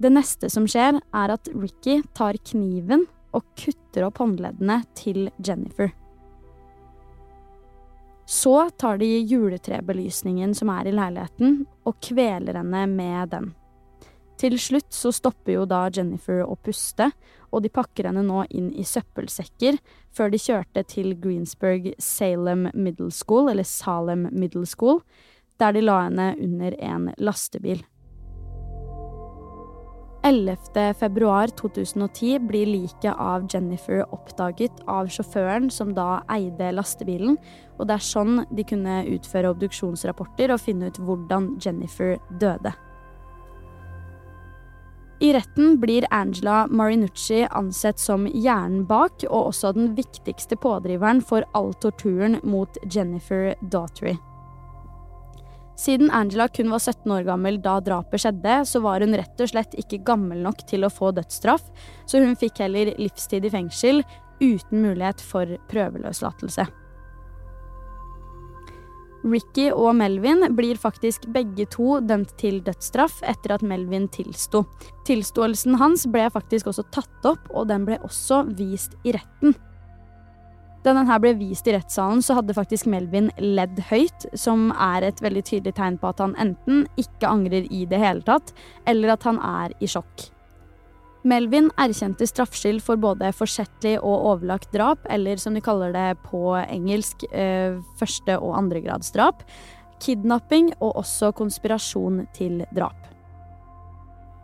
Det 0.00 0.12
neste 0.12 0.48
som 0.52 0.68
skjer, 0.68 1.00
er 1.00 1.32
at 1.34 1.48
Ricky 1.52 2.00
tar 2.16 2.38
kniven 2.50 3.06
og 3.36 3.44
kutter 3.58 4.06
opp 4.08 4.20
håndleddene 4.20 4.80
til 4.96 5.28
Jennifer. 5.44 5.92
Så 8.30 8.70
tar 8.78 9.00
de 9.00 9.08
juletrebelysningen 9.26 10.54
som 10.54 10.70
er 10.70 10.86
i 10.86 10.94
leiligheten, 10.94 11.64
og 11.84 11.98
kveler 12.04 12.60
henne 12.60 12.84
med 12.86 13.32
den. 13.34 13.48
Til 14.40 14.56
slutt 14.56 14.94
så 14.96 15.10
stopper 15.12 15.52
jo 15.52 15.66
da 15.68 15.82
Jennifer 15.92 16.40
å 16.46 16.54
puste, 16.64 17.10
og 17.52 17.60
de 17.64 17.72
pakker 17.72 18.08
henne 18.08 18.22
nå 18.24 18.46
inn 18.56 18.70
i 18.72 18.86
søppelsekker 18.88 19.76
før 20.16 20.32
de 20.32 20.40
kjørte 20.40 20.84
til 20.88 21.12
Greensburg 21.20 21.90
Salem 22.00 22.70
Middle 22.72 23.10
School, 23.12 23.50
eller 23.52 23.68
Salem 23.68 24.30
Middle 24.32 24.64
School, 24.64 25.02
der 25.60 25.76
de 25.76 25.84
la 25.84 26.06
henne 26.06 26.32
under 26.40 26.76
en 26.80 27.10
lastebil. 27.20 27.84
11. 30.24 30.56
februar 31.00 31.48
2010 31.56 32.44
blir 32.48 32.68
liket 32.68 33.12
av 33.12 33.46
Jennifer 33.48 34.02
oppdaget 34.12 34.82
av 34.88 35.08
sjåføren 35.12 35.70
som 35.72 35.94
da 35.96 36.20
eide 36.32 36.74
lastebilen, 36.76 37.38
og 37.76 37.88
det 37.88 37.96
er 37.96 38.08
sånn 38.08 38.44
de 38.52 38.64
kunne 38.68 39.02
utføre 39.16 39.52
obduksjonsrapporter 39.52 40.52
og 40.52 40.60
finne 40.64 40.92
ut 40.92 41.00
hvordan 41.00 41.54
Jennifer 41.64 42.16
døde. 42.40 42.72
I 45.20 45.32
retten 45.32 45.80
blir 45.80 46.06
Angela 46.10 46.66
Marinucci 46.66 47.46
ansett 47.50 47.98
som 48.00 48.24
hjernen 48.26 48.86
bak, 48.88 49.20
og 49.28 49.50
også 49.50 49.74
den 49.76 49.92
viktigste 49.92 50.56
pådriveren 50.56 51.20
for 51.20 51.44
all 51.52 51.74
torturen 51.82 52.38
mot 52.42 52.78
Jennifer 52.88 53.52
Daughtry. 53.60 54.14
Siden 55.76 56.10
Angela 56.10 56.48
kun 56.48 56.72
var 56.72 56.80
17 56.80 57.12
år 57.12 57.28
gammel 57.28 57.60
da 57.60 57.76
drapet 57.84 58.24
skjedde, 58.24 58.62
så 58.64 58.80
var 58.80 59.04
hun 59.04 59.16
rett 59.20 59.44
og 59.44 59.52
slett 59.52 59.76
ikke 59.80 60.00
gammel 60.08 60.40
nok 60.44 60.64
til 60.72 60.88
å 60.88 60.92
få 60.92 61.12
dødsstraff, 61.16 61.68
så 62.08 62.24
hun 62.24 62.36
fikk 62.40 62.64
heller 62.64 62.94
livstid 62.96 63.44
i 63.44 63.52
fengsel 63.52 64.00
uten 64.40 64.80
mulighet 64.80 65.20
for 65.20 65.52
prøveløslatelse. 65.68 66.64
Ricky 69.24 69.68
og 69.74 69.92
Melvin 69.98 70.46
blir 70.56 70.78
faktisk 70.80 71.26
begge 71.34 71.66
to 71.72 71.98
dømt 72.00 72.32
til 72.40 72.60
dødsstraff 72.64 73.20
etter 73.28 73.56
at 73.56 73.64
Melvin 73.66 74.08
tilsto. 74.12 74.64
Tilståelsen 75.08 75.76
hans 75.80 76.06
ble 76.08 76.28
faktisk 76.32 76.70
også 76.70 76.86
tatt 76.94 77.28
opp, 77.28 77.50
og 77.52 77.68
den 77.68 77.84
ble 77.88 78.00
også 78.06 78.44
vist 78.56 78.96
i 79.04 79.14
retten. 79.16 79.56
Da 80.80 80.94
den 80.96 81.10
ble 81.20 81.34
vist 81.36 81.68
i 81.68 81.74
rettssalen, 81.76 82.22
så 82.24 82.38
hadde 82.38 82.56
faktisk 82.56 82.88
Melvin 82.88 83.28
ledd 83.36 83.76
høyt, 83.90 84.30
som 84.32 84.70
er 84.72 85.04
et 85.10 85.20
veldig 85.20 85.44
tydelig 85.44 85.76
tegn 85.76 86.00
på 86.00 86.08
at 86.08 86.22
han 86.24 86.36
enten 86.40 86.86
ikke 87.00 87.28
angrer 87.28 87.68
i 87.68 87.84
det 87.88 88.00
hele 88.00 88.24
tatt, 88.24 88.54
eller 88.88 89.12
at 89.12 89.26
han 89.28 89.40
er 89.44 89.76
i 89.84 89.90
sjokk. 89.90 90.30
Melvin 91.22 91.68
erkjente 91.76 92.24
straffskyld 92.24 92.80
for 92.80 93.00
både 93.00 93.28
forsettlig 93.36 93.98
og 93.98 94.24
overlagt 94.32 94.70
drap, 94.72 95.04
eller 95.12 95.36
som 95.36 95.54
de 95.54 95.60
kaller 95.60 95.92
det 95.92 96.22
på 96.24 96.54
engelsk, 96.62 97.24
eh, 97.32 97.76
første- 98.00 98.40
og 98.40 98.56
andregradsdrap, 98.56 99.42
kidnapping 100.00 100.72
og 100.80 100.96
også 100.96 101.34
konspirasjon 101.34 102.26
til 102.32 102.64
drap. 102.72 102.96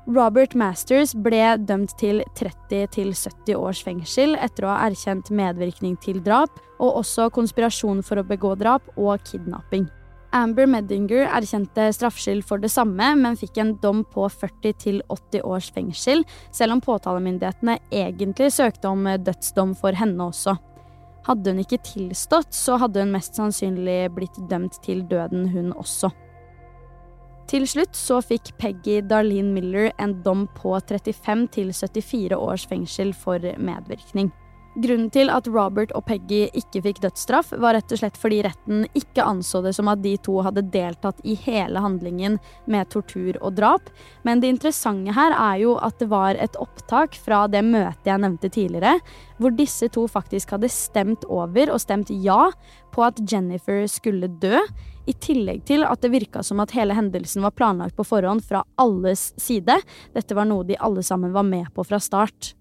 Robert 0.06 0.54
Masters 0.54 1.14
ble 1.14 1.56
dømt 1.66 1.96
til 1.98 2.22
30 2.36 2.86
til 2.94 3.12
70 3.12 3.56
års 3.56 3.82
fengsel 3.82 4.36
etter 4.36 4.62
å 4.62 4.76
ha 4.76 4.86
erkjent 4.86 5.30
medvirkning 5.30 5.96
til 5.98 6.20
drap, 6.22 6.50
og 6.78 7.00
også 7.02 7.30
konspirasjon 7.32 8.04
for 8.04 8.16
å 8.16 8.26
begå 8.28 8.54
drap 8.56 8.82
og 8.96 9.18
kidnapping. 9.24 9.88
Amber 10.36 10.68
Medinger 10.68 11.24
erkjente 11.26 11.88
straffskyld 11.94 12.44
for 12.46 12.62
det 12.62 12.70
samme, 12.72 13.08
men 13.18 13.38
fikk 13.38 13.58
en 13.62 13.74
dom 13.82 14.02
på 14.12 14.28
40 14.28 15.02
80 15.08 15.42
års 15.44 15.70
fengsel, 15.74 16.24
selv 16.54 16.76
om 16.76 16.82
påtalemyndighetene 16.84 17.78
egentlig 17.90 18.52
søkte 18.54 18.92
om 18.92 19.08
dødsdom 19.26 19.74
for 19.78 19.96
henne 19.96 20.28
også. 20.28 20.56
Hadde 21.26 21.52
hun 21.52 21.62
ikke 21.64 21.82
tilstått, 21.82 22.54
så 22.54 22.76
hadde 22.78 23.02
hun 23.02 23.14
mest 23.16 23.38
sannsynlig 23.38 23.98
blitt 24.14 24.38
dømt 24.50 24.78
til 24.84 25.02
døden, 25.10 25.48
hun 25.50 25.72
også. 25.74 26.12
Til 27.50 27.66
slutt 27.70 27.94
så 27.94 28.18
fikk 28.26 28.56
Peggy 28.58 29.00
Darlene 29.06 29.52
Miller 29.54 29.92
en 30.02 30.16
dom 30.24 30.48
på 30.56 30.74
35 30.78 31.46
til 31.54 31.70
74 31.74 32.34
års 32.38 32.66
fengsel 32.66 33.14
for 33.14 33.42
medvirkning. 33.42 34.32
Grunnen 34.76 35.08
til 35.08 35.30
at 35.32 35.46
Robert 35.48 35.92
og 35.96 36.02
Peggy 36.04 36.50
ikke 36.52 36.82
fikk 36.84 36.98
dødsstraff, 37.00 37.54
var 37.56 37.78
rett 37.78 37.92
og 37.94 38.00
slett 38.02 38.18
fordi 38.20 38.42
retten 38.44 38.82
ikke 38.98 39.24
anså 39.24 39.62
det 39.64 39.72
som 39.72 39.88
at 39.88 40.02
de 40.04 40.12
to 40.20 40.34
hadde 40.44 40.66
deltatt 40.74 41.22
i 41.24 41.32
hele 41.46 41.80
handlingen 41.80 42.36
med 42.68 42.90
tortur 42.92 43.38
og 43.40 43.54
drap. 43.56 43.88
Men 44.28 44.42
det 44.42 44.50
interessante 44.52 45.14
her 45.16 45.32
er 45.32 45.62
jo 45.62 45.78
at 45.80 45.96
det 46.02 46.10
var 46.10 46.36
et 46.36 46.58
opptak 46.60 47.16
fra 47.16 47.46
det 47.48 47.62
møtet 47.64 48.10
jeg 48.10 48.20
nevnte 48.20 48.50
tidligere, 48.52 48.98
hvor 49.40 49.56
disse 49.56 49.88
to 49.96 50.04
faktisk 50.12 50.52
hadde 50.52 50.68
stemt 50.72 51.24
over 51.24 51.72
og 51.72 51.80
stemt 51.80 52.12
ja 52.12 52.50
på 52.92 53.06
at 53.06 53.24
Jennifer 53.24 53.86
skulle 53.88 54.28
dø. 54.28 54.60
I 55.06 55.14
tillegg 55.22 55.64
til 55.70 55.86
at 55.86 56.02
det 56.02 56.10
virka 56.12 56.42
som 56.44 56.60
at 56.60 56.74
hele 56.76 56.96
hendelsen 56.98 57.44
var 57.46 57.56
planlagt 57.56 57.96
på 57.96 58.04
forhånd 58.04 58.44
fra 58.44 58.64
alles 58.82 59.30
side. 59.40 59.80
Dette 60.12 60.36
var 60.36 60.50
noe 60.50 60.66
de 60.68 60.76
alle 60.76 61.06
sammen 61.06 61.32
var 61.32 61.46
med 61.46 61.70
på 61.72 61.86
fra 61.86 62.02
start. 62.02 62.52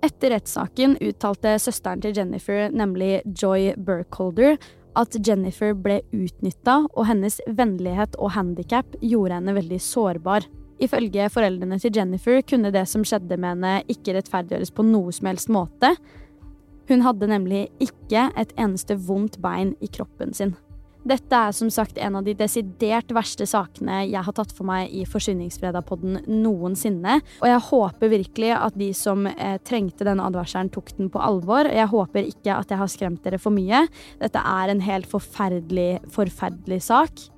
Etter 0.00 0.32
rettssaken 0.32 0.96
uttalte 1.04 1.58
søsteren 1.60 2.00
til 2.00 2.14
Jennifer, 2.16 2.70
nemlig 2.72 3.20
Joy 3.36 3.74
Burkholder, 3.76 4.56
at 4.98 5.16
Jennifer 5.26 5.74
ble 5.76 6.00
utnytta, 6.16 6.80
og 6.96 7.06
hennes 7.06 7.38
vennlighet 7.46 8.16
og 8.18 8.32
handikap 8.34 8.96
gjorde 9.04 9.36
henne 9.36 9.54
veldig 9.58 9.80
sårbar. 9.84 10.48
Ifølge 10.80 11.28
foreldrene 11.32 11.76
til 11.82 11.92
Jennifer 11.94 12.40
kunne 12.48 12.72
det 12.72 12.86
som 12.88 13.04
skjedde 13.04 13.36
med 13.36 13.54
henne, 13.54 13.74
ikke 13.92 14.16
rettferdiggjøres 14.16 14.72
på 14.72 14.86
noe 14.88 15.12
som 15.12 15.28
helst 15.28 15.52
måte. 15.52 15.92
Hun 16.88 17.04
hadde 17.04 17.28
nemlig 17.30 17.66
ikke 17.84 18.30
et 18.40 18.56
eneste 18.58 18.96
vondt 18.96 19.36
bein 19.44 19.76
i 19.84 19.90
kroppen 19.92 20.32
sin. 20.34 20.56
Dette 21.00 21.32
er 21.32 21.54
som 21.56 21.70
sagt 21.72 21.98
en 21.98 22.18
av 22.18 22.26
de 22.26 22.34
desidert 22.36 23.12
verste 23.16 23.46
sakene 23.48 24.02
jeg 24.10 24.20
har 24.26 24.36
tatt 24.36 24.52
for 24.52 24.68
meg 24.68 24.92
i 24.92 25.06
Forsyningsfredag-podden 25.08 26.20
noensinne. 26.28 27.20
Og 27.40 27.48
jeg 27.48 27.64
håper 27.70 28.12
virkelig 28.12 28.52
at 28.58 28.76
de 28.78 28.90
som 28.96 29.24
eh, 29.30 29.56
trengte 29.64 30.04
denne 30.04 30.26
advarselen, 30.28 30.68
tok 30.72 30.92
den 30.98 31.08
på 31.12 31.22
alvor. 31.24 31.70
Jeg 31.70 31.88
håper 31.92 32.28
ikke 32.28 32.58
at 32.58 32.72
jeg 32.72 32.82
har 32.82 32.92
skremt 32.92 33.24
dere 33.24 33.40
for 33.40 33.54
mye. 33.56 33.86
Dette 34.20 34.44
er 34.44 34.72
en 34.72 34.84
helt 34.84 35.08
forferdelig, 35.08 35.90
forferdelig 36.12 36.82
sak. 36.90 37.30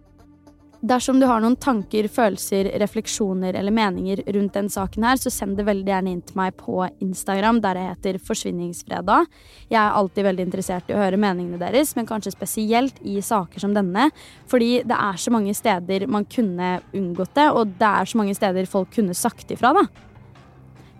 Dersom 0.83 1.21
du 1.21 1.29
har 1.31 1.39
noen 1.39 1.55
tanker, 1.63 2.09
følelser, 2.11 2.67
refleksjoner 2.83 3.55
eller 3.55 3.71
meninger 3.71 4.19
rundt 4.35 4.57
den 4.57 4.71
saken 4.73 5.05
her, 5.07 5.21
så 5.21 5.31
send 5.31 5.55
det 5.55 5.67
veldig 5.69 5.87
gjerne 5.87 6.11
inn 6.11 6.25
til 6.27 6.41
meg 6.41 6.57
på 6.59 6.81
Instagram, 7.05 7.61
der 7.63 7.79
jeg 7.79 7.91
heter 7.93 8.19
Forsvinningsfredag. 8.27 9.29
Jeg 9.71 9.79
er 9.79 10.01
alltid 10.01 10.27
veldig 10.27 10.49
interessert 10.49 10.91
i 10.91 10.97
å 10.97 10.99
høre 10.99 11.23
meningene 11.23 11.63
deres, 11.63 11.95
men 11.95 12.09
kanskje 12.11 12.35
spesielt 12.35 12.99
i 13.07 13.21
saker 13.23 13.63
som 13.63 13.79
denne. 13.79 14.09
Fordi 14.51 14.73
det 14.83 14.99
er 14.99 15.23
så 15.23 15.31
mange 15.31 15.55
steder 15.55 16.09
man 16.11 16.27
kunne 16.27 16.75
unngått 16.91 17.39
det, 17.39 17.49
og 17.55 17.79
det 17.79 17.95
er 18.03 18.11
så 18.11 18.19
mange 18.19 18.35
steder 18.35 18.73
folk 18.75 18.91
kunne 18.99 19.15
sagt 19.15 19.55
ifra, 19.55 19.71
da. 19.79 19.87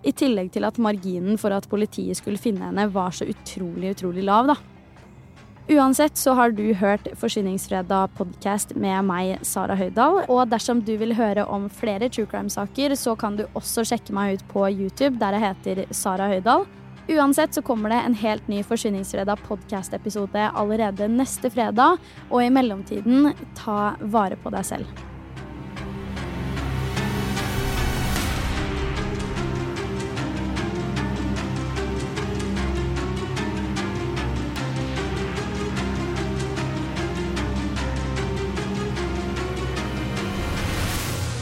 I 0.07 0.15
tillegg 0.15 0.55
til 0.55 0.63
at 0.63 0.79
marginen 0.79 1.35
for 1.35 1.51
at 1.51 1.67
politiet 1.67 2.23
skulle 2.23 2.39
finne 2.39 2.69
henne, 2.69 2.87
var 2.95 3.11
så 3.11 3.27
utrolig, 3.27 3.97
utrolig 3.97 4.23
lav, 4.31 4.55
da. 4.55 4.61
Uansett 5.67 6.17
så 6.17 6.33
har 6.35 6.51
du 6.51 6.73
hørt 6.75 7.05
Forsyningsfredag 7.15 8.11
podkast 8.17 8.73
med 8.75 9.05
meg, 9.07 9.37
Sara 9.47 9.77
Høydahl. 9.79 10.25
Og 10.27 10.49
dersom 10.51 10.81
du 10.83 10.91
vil 10.99 11.15
høre 11.15 11.45
om 11.47 11.69
flere 11.71 12.09
true 12.11 12.27
crime-saker, 12.27 12.97
så 12.99 13.13
kan 13.15 13.37
du 13.39 13.45
også 13.55 13.85
sjekke 13.87 14.11
meg 14.11 14.35
ut 14.35 14.43
på 14.51 14.65
YouTube, 14.67 15.15
der 15.21 15.37
jeg 15.37 15.45
heter 15.45 15.83
Sara 15.95 16.27
Høydahl. 16.33 16.67
Uansett 17.07 17.55
så 17.55 17.63
kommer 17.63 17.95
det 17.95 18.01
en 18.03 18.19
helt 18.19 18.51
ny 18.51 18.59
Forsyningsfredag 18.67 19.39
podkast-episode 19.47 20.49
allerede 20.51 21.07
neste 21.07 21.51
fredag. 21.55 21.95
Og 22.27 22.43
i 22.43 22.51
mellomtiden, 22.51 23.31
ta 23.55 23.95
vare 24.03 24.35
på 24.43 24.51
deg 24.51 24.67
selv. 24.67 25.03